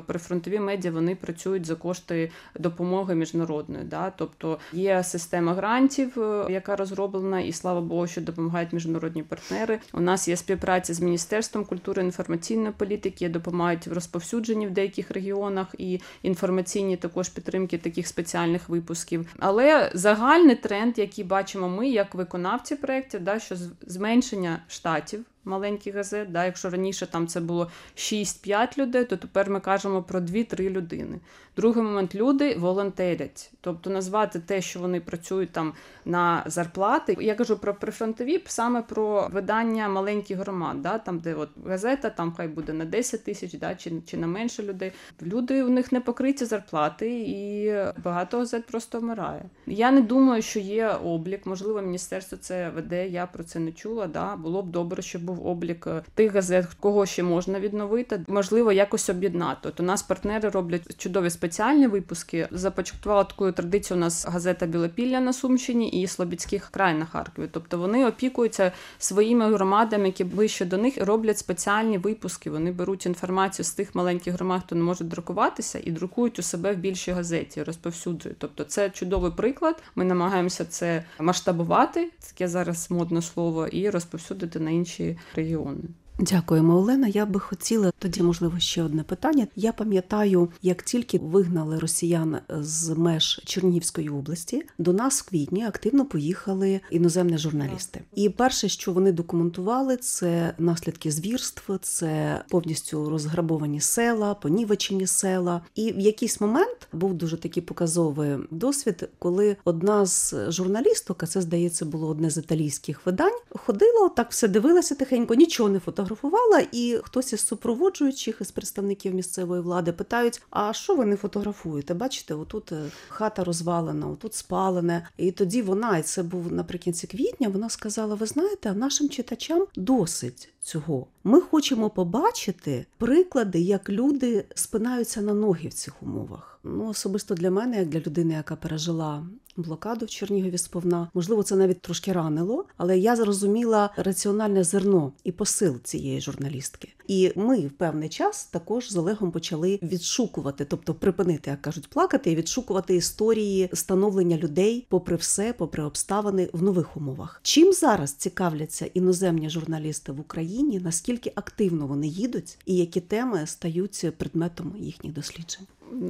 прифронтові 0.06 0.60
медіа 0.60 0.90
вони 0.90 1.14
працюють 1.14 1.66
за 1.66 1.74
кошти 1.74 2.30
допомоги 2.58 3.14
міжнародної. 3.14 3.84
Да? 3.84 4.12
Тобто 4.16 4.58
є 4.72 5.04
система 5.04 5.54
грантів, 5.54 6.22
е, 6.22 6.46
яка 6.50 6.76
розроблена, 6.76 7.40
і 7.40 7.52
слава 7.52 7.80
Богу, 7.80 8.06
що 8.06 8.20
допомагають 8.20 8.72
міжнародні 8.72 8.81
партнери. 9.28 9.80
У 9.92 10.00
нас 10.00 10.28
є 10.28 10.36
співпраця 10.36 10.94
з 10.94 11.00
міністерством 11.00 11.64
культури 11.64 12.02
інформаційної 12.02 12.72
політики, 12.76 13.28
допомагають 13.28 13.86
в 13.86 13.92
розповсюдженні 13.92 14.66
в 14.66 14.70
деяких 14.70 15.10
регіонах 15.10 15.74
і 15.78 16.00
інформаційні 16.22 16.96
також 16.96 17.28
підтримки 17.28 17.78
таких 17.78 18.06
спеціальних 18.06 18.68
випусків. 18.68 19.34
Але 19.38 19.90
загальний 19.94 20.56
тренд, 20.56 20.98
який 20.98 21.24
бачимо 21.24 21.68
ми, 21.68 21.88
як 21.88 22.14
виконавці 22.14 22.76
проєктів, 22.76 23.24
да, 23.24 23.38
що 23.38 23.56
зменшення 23.86 24.62
штатів. 24.68 25.24
Маленьких 25.44 25.94
газет, 25.94 26.32
да, 26.32 26.44
якщо 26.44 26.70
раніше 26.70 27.06
там 27.06 27.26
це 27.26 27.40
було 27.40 27.70
6-5 27.96 28.78
людей, 28.78 29.04
то 29.04 29.16
тепер 29.16 29.50
ми 29.50 29.60
кажемо 29.60 30.02
про 30.02 30.20
2-3 30.20 30.70
людини. 30.70 31.18
Другий 31.56 31.82
момент 31.82 32.14
люди 32.14 32.54
волонтерять, 32.54 33.50
тобто 33.60 33.90
назвати 33.90 34.40
те, 34.40 34.62
що 34.62 34.80
вони 34.80 35.00
працюють 35.00 35.52
там 35.52 35.72
на 36.04 36.42
зарплати. 36.46 37.16
Я 37.20 37.34
кажу 37.34 37.58
про 37.58 37.74
прифронтові, 37.74 38.42
саме 38.46 38.82
про 38.82 39.28
видання 39.32 39.88
маленьких 39.88 40.38
громад, 40.38 40.82
да, 40.82 40.98
там 40.98 41.18
де 41.18 41.34
от 41.34 41.48
газета, 41.66 42.10
там 42.10 42.32
хай 42.36 42.48
буде 42.48 42.72
на 42.72 42.84
10 42.84 43.24
тисяч, 43.24 43.52
да, 43.52 43.74
чи, 43.74 43.92
чи 44.06 44.16
на 44.16 44.26
менше 44.26 44.62
людей. 44.62 44.92
Люди 45.22 45.62
у 45.62 45.68
них 45.68 45.92
не 45.92 46.00
покриті 46.00 46.44
зарплати, 46.44 47.10
і 47.20 47.72
багато 48.04 48.38
газет 48.38 48.66
просто 48.66 49.00
вмирає. 49.00 49.44
Я 49.66 49.90
не 49.90 50.00
думаю, 50.00 50.42
що 50.42 50.60
є 50.60 50.88
облік. 50.88 51.46
Можливо, 51.46 51.82
міністерство 51.82 52.38
це 52.38 52.70
веде. 52.70 53.08
Я 53.08 53.26
про 53.26 53.44
це 53.44 53.58
не 53.58 53.72
чула. 53.72 54.06
Да, 54.06 54.36
було 54.36 54.62
б 54.62 54.70
добре, 54.70 55.02
щоб 55.02 55.22
був 55.22 55.46
облік 55.46 55.86
е, 55.86 56.02
тих 56.14 56.32
газет, 56.32 56.66
кого 56.80 57.06
ще 57.06 57.22
можна 57.22 57.60
відновити. 57.60 58.24
Можливо, 58.28 58.72
якось 58.72 59.10
об'єднати. 59.10 59.68
От 59.68 59.80
у 59.80 59.82
нас 59.82 60.02
партнери 60.02 60.48
роблять 60.48 60.96
чудові 60.96 61.30
спеціальні 61.42 61.86
випуски. 61.86 62.48
Започаткувала 62.50 63.24
таку 63.24 63.52
традицію. 63.52 63.96
У 63.96 64.00
нас 64.00 64.26
газета 64.26 64.66
Білопілля 64.66 65.20
на 65.20 65.32
Сумщині 65.32 65.88
і 65.88 66.06
Слобідських 66.06 66.68
край 66.70 66.94
на 66.94 67.06
Харкові. 67.06 67.48
Тобто 67.52 67.78
вони 67.78 68.06
опікуються 68.06 68.72
своїми 68.98 69.54
громадами, 69.54 70.06
які 70.06 70.24
ближче 70.24 70.64
до 70.64 70.78
них 70.78 70.94
роблять 71.00 71.38
спеціальні 71.38 71.98
випуски. 71.98 72.50
Вони 72.50 72.72
беруть 72.72 73.06
інформацію 73.06 73.66
з 73.66 73.70
тих 73.70 73.94
маленьких 73.94 74.34
громад, 74.34 74.62
хто 74.66 74.74
не 74.74 74.82
може 74.82 75.04
друкуватися, 75.04 75.80
і 75.84 75.90
друкують 75.90 76.38
у 76.38 76.42
себе 76.42 76.72
в 76.72 76.76
більшій 76.76 77.12
газеті, 77.12 77.62
розповсюджують. 77.62 78.38
Тобто, 78.38 78.64
це 78.64 78.90
чудовий 78.90 79.32
приклад. 79.32 79.82
Ми 79.94 80.04
намагаємося 80.04 80.64
це 80.64 81.04
масштабувати, 81.18 82.10
таке 82.20 82.48
зараз 82.48 82.90
модне 82.90 83.22
слово, 83.22 83.66
і 83.66 83.90
розповсюдити 83.90 84.60
на 84.60 84.70
інші 84.70 85.18
регіони. 85.34 85.82
Дякуємо, 86.18 86.76
Олена. 86.76 87.08
Я 87.08 87.26
би 87.26 87.40
хотіла 87.40 87.92
тоді, 87.98 88.22
можливо, 88.22 88.58
ще 88.58 88.82
одне 88.82 89.02
питання. 89.02 89.46
Я 89.56 89.72
пам'ятаю, 89.72 90.48
як 90.62 90.82
тільки 90.82 91.18
вигнали 91.18 91.78
росіян 91.78 92.38
з 92.48 92.88
меж 92.88 93.40
Чернігівської 93.44 94.08
області, 94.08 94.62
до 94.78 94.92
нас 94.92 95.20
в 95.20 95.28
квітні 95.28 95.64
активно 95.64 96.06
поїхали 96.06 96.80
іноземні 96.90 97.38
журналісти. 97.38 98.00
І 98.14 98.28
перше, 98.28 98.68
що 98.68 98.92
вони 98.92 99.12
документували, 99.12 99.96
це 99.96 100.54
наслідки 100.58 101.10
звірств, 101.10 101.78
це 101.82 102.42
повністю 102.48 103.10
розграбовані 103.10 103.80
села, 103.80 104.34
понівечені 104.34 105.06
села. 105.06 105.60
І 105.74 105.92
в 105.92 105.98
якийсь 105.98 106.40
момент 106.40 106.88
був 106.92 107.14
дуже 107.14 107.36
такий 107.36 107.62
показовий 107.62 108.36
досвід, 108.50 109.08
коли 109.18 109.56
одна 109.64 110.06
з 110.06 110.34
журналісток, 110.48 111.22
а 111.22 111.26
це 111.26 111.40
здається 111.40 111.84
було 111.84 112.08
одне 112.08 112.30
з 112.30 112.36
італійських 112.36 113.06
видань, 113.06 113.38
ходила, 113.50 114.08
так 114.08 114.30
все 114.30 114.48
дивилася 114.48 114.94
тихенько, 114.94 115.34
нічого 115.34 115.68
не 115.68 115.78
фотографувала, 116.02 116.66
і 116.72 117.00
хтось 117.04 117.32
із 117.32 117.40
супроводжуючих 117.46 118.40
із 118.40 118.50
представників 118.50 119.14
місцевої 119.14 119.62
влади 119.62 119.92
питають: 119.92 120.42
а 120.50 120.72
що 120.72 120.96
ви 120.96 121.06
не 121.06 121.16
фотографуєте? 121.16 121.94
Бачите, 121.94 122.34
отут 122.34 122.72
е, 122.72 122.84
хата 123.08 123.44
розвалена, 123.44 124.06
отут 124.06 124.34
спалене. 124.34 125.06
І 125.16 125.32
тоді 125.32 125.62
вона, 125.62 125.98
і 125.98 126.02
це 126.02 126.22
був 126.22 126.52
наприкінці 126.52 127.06
квітня, 127.06 127.48
вона 127.48 127.68
сказала: 127.68 128.14
Ви 128.14 128.26
знаєте, 128.26 128.72
нашим 128.72 129.08
читачам 129.08 129.66
досить. 129.76 130.48
Цього 130.60 131.06
ми 131.24 131.40
хочемо 131.40 131.90
побачити 131.90 132.86
приклади, 132.98 133.60
як 133.60 133.90
люди 133.90 134.44
спинаються 134.54 135.20
на 135.20 135.34
ноги 135.34 135.68
в 135.68 135.74
цих 135.74 136.02
умовах. 136.02 136.60
Ну 136.64 136.88
особисто 136.88 137.34
для 137.34 137.50
мене, 137.50 137.78
як 137.78 137.88
для 137.88 138.00
людини, 138.00 138.34
яка 138.34 138.56
пережила 138.56 139.26
блокаду 139.56 140.06
в 140.06 140.08
Чернігові 140.08 140.58
сповна, 140.58 141.08
можливо, 141.14 141.42
це 141.42 141.56
навіть 141.56 141.80
трошки 141.80 142.12
ранило, 142.12 142.64
але 142.76 142.98
я 142.98 143.16
зрозуміла 143.16 143.90
раціональне 143.96 144.64
зерно 144.64 145.12
і 145.24 145.32
посил 145.32 145.80
цієї 145.82 146.20
журналістки. 146.20 146.88
І 147.08 147.32
ми 147.36 147.66
в 147.66 147.70
певний 147.70 148.08
час 148.08 148.44
також 148.44 148.92
з 148.92 148.96
Олегом 148.96 149.30
почали 149.30 149.78
відшукувати, 149.82 150.64
тобто 150.64 150.94
припинити, 150.94 151.50
як 151.50 151.62
кажуть, 151.62 151.90
плакати 151.90 152.30
і 152.30 152.36
відшукувати 152.36 152.96
історії 152.96 153.70
становлення 153.72 154.36
людей, 154.36 154.86
попри 154.88 155.16
все, 155.16 155.52
попри 155.52 155.82
обставини 155.82 156.48
в 156.52 156.62
нових 156.62 156.96
умовах. 156.96 157.40
Чим 157.42 157.72
зараз 157.72 158.12
цікавляться 158.12 158.86
іноземні 158.86 159.50
журналісти 159.50 160.12
в 160.12 160.20
Україні? 160.20 160.80
Наскільки 160.80 161.32
активно 161.34 161.86
вони 161.86 162.06
їдуть, 162.06 162.58
і 162.66 162.76
які 162.76 163.00
теми 163.00 163.46
стають 163.46 164.06
предметом 164.18 164.74
їхніх 164.78 165.12
досліджень? 165.12 165.66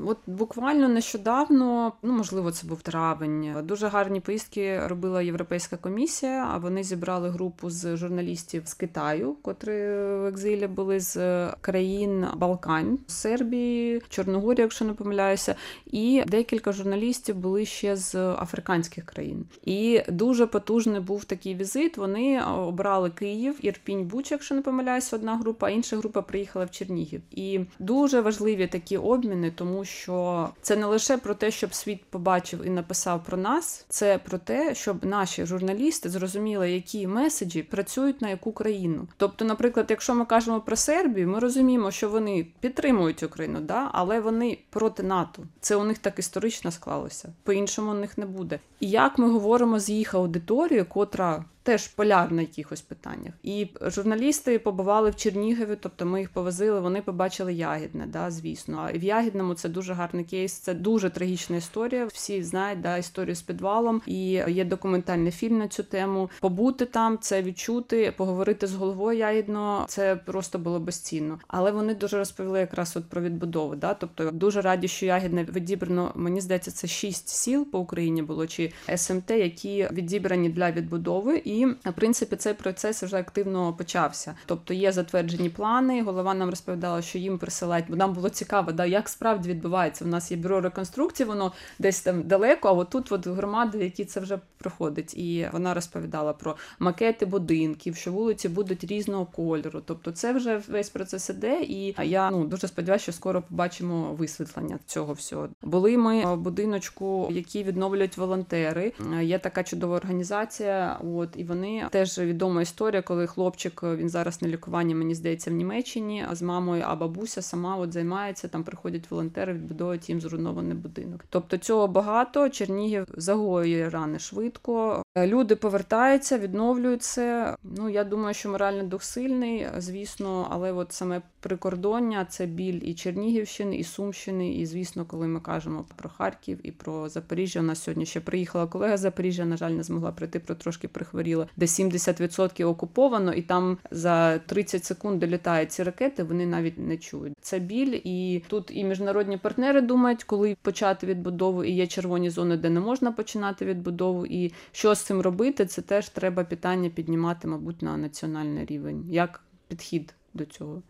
От 0.07 0.19
буквально 0.27 0.89
нещодавно, 0.89 1.93
ну 2.03 2.13
можливо, 2.13 2.51
це 2.51 2.67
був 2.67 2.83
травень. 2.83 3.55
Дуже 3.65 3.89
гарні 3.89 4.21
поїздки 4.21 4.87
робила 4.87 5.23
Європейська 5.23 5.77
комісія. 5.77 6.49
А 6.53 6.59
вони 6.59 6.83
зібрали 6.83 7.31
групу 7.31 7.71
з 7.71 7.97
журналістів 7.97 8.63
з 8.67 8.75
Китаю, 8.75 9.37
котрі 9.43 9.73
в 9.73 10.27
екзилі 10.27 10.67
були 10.67 11.01
з 11.01 11.47
країн 11.61 12.27
Балкань, 12.37 12.99
Сербії, 13.07 14.03
Чорногорії, 14.09 14.63
якщо 14.63 14.85
не 14.85 14.93
помиляюся, 14.93 15.55
і 15.87 16.23
декілька 16.27 16.73
журналістів 16.73 17.37
були 17.37 17.65
ще 17.65 17.97
з 17.97 18.15
африканських 18.15 19.05
країн. 19.05 19.45
І 19.65 20.03
дуже 20.09 20.47
потужний 20.47 21.01
був 21.01 21.25
такий 21.25 21.55
візит. 21.55 21.97
Вони 21.97 22.43
обрали 22.43 23.11
Київ, 23.11 23.59
Ірпінь, 23.63 24.05
Буч, 24.05 24.31
якщо 24.31 24.55
не 24.55 24.63
помиляюся, 24.63 25.17
одна 25.17 25.37
група, 25.37 25.67
а 25.67 25.71
інша 25.71 25.97
група 25.97 26.23
приїхала 26.23 26.65
в 26.65 26.71
Чернігів. 26.71 27.23
І 27.31 27.61
дуже 27.79 28.21
важливі 28.21 28.67
такі 28.67 28.97
обміни, 28.97 29.51
тому 29.51 29.72
що 29.85 30.49
це 30.63 30.77
не 30.77 30.87
лише 30.87 31.17
про 31.17 31.35
те, 31.35 31.51
щоб 31.51 31.75
світ 31.75 32.05
побачив 32.05 32.67
і 32.67 32.71
написав 32.71 33.25
про 33.25 33.37
нас, 33.37 33.85
це 33.89 34.19
про 34.19 34.39
те, 34.39 34.75
щоб 34.75 35.05
наші 35.05 35.47
журналісти 35.47 36.11
зрозуміли, 36.11 36.71
які 36.71 37.07
меседжі 37.07 37.63
працюють 37.63 38.23
на 38.23 38.29
яку 38.29 38.53
країну. 38.53 39.09
Тобто, 39.17 39.45
наприклад, 39.45 39.87
якщо 39.91 40.15
ми 40.15 40.25
кажемо 40.25 40.61
про 40.61 40.77
Сербію, 40.77 41.29
ми 41.29 41.39
розуміємо, 41.39 41.91
що 41.91 42.09
вони 42.09 42.47
підтримують 42.61 43.23
Україну, 43.23 43.61
да, 43.61 43.89
але 43.93 44.21
вони 44.21 44.59
проти 44.71 45.03
НАТО. 45.03 45.43
Це 45.61 45.77
у 45.77 45.85
них 45.85 45.99
так 45.99 46.19
історично 46.19 46.71
склалося. 46.71 47.33
По 47.43 47.53
іншому 47.53 47.91
у 47.91 47.95
них 47.95 48.19
не 48.19 48.27
буде. 48.27 48.61
І 48.81 48.91
як 48.91 49.19
ми 49.19 49.31
говоримо 49.31 49.81
з 49.81 49.89
їх 49.89 50.15
аудиторією, 50.15 50.87
котра 50.87 51.45
теж 51.63 51.89
поляр 51.89 52.33
на 52.33 52.43
якихось 52.43 52.81
питаннях. 52.81 53.35
І 53.43 53.69
журналісти 53.81 54.59
побували 54.59 55.11
в 55.11 55.17
Чернігові, 55.17 55.77
тобто 55.81 56.07
ми 56.07 56.21
їх 56.21 56.31
повозили. 56.31 56.81
Вони 56.81 57.03
побачили 57.03 57.55
Ягідне, 57.55 58.07
да, 58.07 58.31
звісно. 58.31 58.89
А 58.89 58.99
в 58.99 59.03
Ягідному 59.03 59.55
це 59.55 59.69
дуже 59.69 59.93
гарний 59.93 60.25
кейс. 60.25 60.53
Це 60.53 60.75
дуже 60.75 61.11
трагічна 61.11 61.57
історія. 61.57 62.07
Всі 62.07 62.43
знають 62.43 62.81
да, 62.81 62.97
історію 62.97 63.35
з 63.35 63.43
підвалом, 63.43 64.03
і 64.07 64.23
є 64.49 64.65
документальний 64.65 65.33
фільм 65.33 65.59
на 65.59 65.69
цю 65.69 65.83
тему. 65.83 66.31
Побути 66.41 66.87
там, 66.87 67.19
це 67.21 67.43
відчути, 67.43 68.13
поговорити 68.17 68.67
з 68.67 68.75
головою 68.75 69.19
Ягідного, 69.19 69.85
це 69.89 70.17
просто 70.17 70.59
було 70.59 70.81
безцінно. 70.81 71.39
Але 71.49 71.71
вони 71.71 71.95
дуже 71.95 72.19
розповіли 72.19 72.61
якраз 72.61 72.97
от 72.97 73.05
про 73.05 73.21
відбудову. 73.21 73.77
Да? 73.77 73.95
Тобто 73.95 74.31
дуже 74.31 74.61
раді, 74.61 74.89
що 74.89 75.07
Ягідне 75.07 75.45
відібрано. 75.45 76.13
Мені 76.15 76.41
здається, 76.41 76.71
це 76.71 76.87
шість 76.87 77.29
сіл 77.29 77.67
по 77.71 77.79
Україні 77.79 78.23
було 78.23 78.47
чи 78.47 78.73
СМТ, 78.97 79.31
які 79.31 79.89
відібрані 79.93 80.49
для 80.49 80.71
відбудови. 80.71 81.43
І 81.53 81.67
в 81.67 81.93
принципі 81.95 82.37
цей 82.37 82.55
процес 82.55 83.03
вже 83.03 83.17
активно 83.17 83.73
почався. 83.73 84.35
Тобто 84.47 84.75
є 84.75 84.93
затверджені 84.93 85.49
плани. 85.49 86.03
Голова 86.03 86.35
нам 86.35 86.51
розповідала, 86.51 87.03
що 87.03 87.19
їм 87.19 87.39
присилають, 87.39 87.87
бо 87.89 87.97
нам 87.97 88.13
було 88.13 88.29
цікаво, 88.29 88.73
да, 88.73 88.85
як 88.85 89.09
справді 89.09 89.49
відбувається. 89.49 90.05
У 90.05 90.09
нас 90.09 90.31
є 90.31 90.37
бюро 90.37 90.61
реконструкції, 90.61 91.27
воно 91.27 91.53
десь 91.79 92.01
там 92.01 92.23
далеко. 92.23 92.69
А 92.69 92.73
отут 92.73 93.13
от 93.13 93.27
громади, 93.27 93.79
які 93.79 94.05
це 94.05 94.21
вже 94.21 94.39
проходить. 94.59 95.15
І 95.15 95.49
вона 95.53 95.75
розповідала 95.75 96.33
про 96.33 96.57
макети 96.79 97.27
будинків, 97.27 97.97
що 97.97 98.13
вулиці 98.13 98.49
будуть 98.49 98.85
різного 98.85 99.27
кольору. 99.27 99.83
Тобто, 99.85 100.13
це 100.13 100.33
вже 100.33 100.63
весь 100.69 100.91
процес 100.91 101.31
іде. 101.31 101.61
І 101.63 101.95
я 102.03 102.31
ну 102.31 102.45
дуже 102.45 102.69
сподіваюся, 102.69 103.03
що 103.03 103.13
скоро 103.13 103.43
побачимо 103.43 104.15
висвітлення 104.15 104.79
цього 104.87 105.13
всього. 105.13 105.49
Були 105.63 105.99
ми 105.99 106.35
в 106.35 106.37
будиночку, 106.37 107.29
які 107.31 107.63
відновлюють 107.63 108.17
волонтери. 108.17 108.93
Є 109.23 109.39
така 109.39 109.63
чудова 109.63 109.97
організація. 109.97 110.99
От 111.17 111.29
і 111.43 111.45
вони 111.45 111.89
теж 111.91 112.19
відома 112.19 112.63
історія, 112.63 113.03
коли 113.03 113.27
хлопчик 113.27 113.83
він 113.83 114.09
зараз 114.09 114.43
на 114.43 114.49
лікуванні, 114.49 114.95
мені 114.95 115.15
здається, 115.15 115.51
в 115.51 115.55
Німеччині 115.55 116.27
з 116.33 116.43
мамою, 116.43 116.83
а 116.87 116.97
бабуся 116.97 117.43
сама 117.43 117.77
от 117.77 117.93
займається. 117.93 118.49
Там 118.49 118.65
приходять 118.65 119.11
волонтери, 119.11 119.53
відбудовують 119.53 120.09
їм 120.09 120.21
зруйнований 120.21 120.75
будинок. 120.75 121.25
Тобто 121.29 121.59
цього 121.59 121.89
багато. 121.89 122.49
Чернігів 122.49 123.07
загоює 123.17 123.91
рани 123.91 124.19
швидко. 124.19 125.03
Люди 125.17 125.57
повертаються, 125.57 126.39
відновлюються. 126.39 127.57
Ну 127.63 127.89
я 127.89 128.05
думаю, 128.05 128.35
що 128.35 128.49
моральний 128.49 128.87
дух 128.87 129.03
сильний, 129.03 129.67
звісно, 129.79 130.49
але 130.51 130.73
от 130.73 130.93
саме 130.93 131.23
прикордоння 131.41 132.25
це 132.25 132.47
біль 132.47 132.81
і 132.83 132.95
Чернігівщини, 132.95 133.77
і 133.77 133.85
Сумщини. 133.85 134.55
І 134.55 134.67
звісно, 134.67 135.05
коли 135.05 135.27
ми 135.27 135.41
кажемо 135.41 135.85
про 135.97 136.11
Харків 136.11 136.59
і 136.63 136.71
про 136.73 137.09
Запоріжжя, 137.09 137.61
у 137.61 137.63
нас 137.63 137.83
сьогодні 137.83 138.07
ще 138.07 138.21
приїхала 138.21 138.67
колега 138.67 138.97
з 138.97 139.01
Запоріжжя. 139.01 139.45
На 139.45 139.57
жаль, 139.57 139.71
не 139.71 139.83
змогла 139.83 140.13
прийти, 140.13 140.39
про 140.39 140.55
трошки 140.55 140.89
прихворіла, 140.89 141.47
де 141.57 141.67
70% 141.67 142.67
окуповано, 142.67 143.33
і 143.33 143.43
там 143.43 143.79
за 143.91 144.39
30 144.39 144.85
секунд 144.85 145.21
долітають 145.21 145.73
ці 145.73 145.83
ракети. 145.83 146.23
Вони 146.23 146.47
навіть 146.47 146.79
не 146.79 146.97
чують. 146.97 147.35
Це 147.41 147.59
біль, 147.59 148.01
і 148.05 148.43
тут 148.49 148.71
і 148.75 148.85
міжнародні 148.85 149.37
партнери 149.37 149.81
думають, 149.81 150.25
коли 150.25 150.57
почати 150.63 151.07
відбудову, 151.07 151.65
і 151.65 151.73
є 151.73 151.87
червоні 151.87 152.31
зони, 152.31 152.57
де 152.57 152.71
не 152.71 152.81
можна 152.81 153.13
починати 153.13 153.65
відбудову. 153.65 154.27
І 154.27 154.53
що 154.73 154.95
з 155.03 155.05
цим 155.05 155.21
робити, 155.21 155.67
це 155.67 155.83
теж 155.83 156.09
треба 156.09 156.45
питання 156.45 156.91
піднімати, 156.91 157.49
мабуть, 157.49 157.83
на 157.83 157.97
національний 157.97 158.65
рівень. 158.65 159.05
Як 159.09 159.45
підхід 159.69 160.15
до 160.35 160.45
цього? 160.45 160.83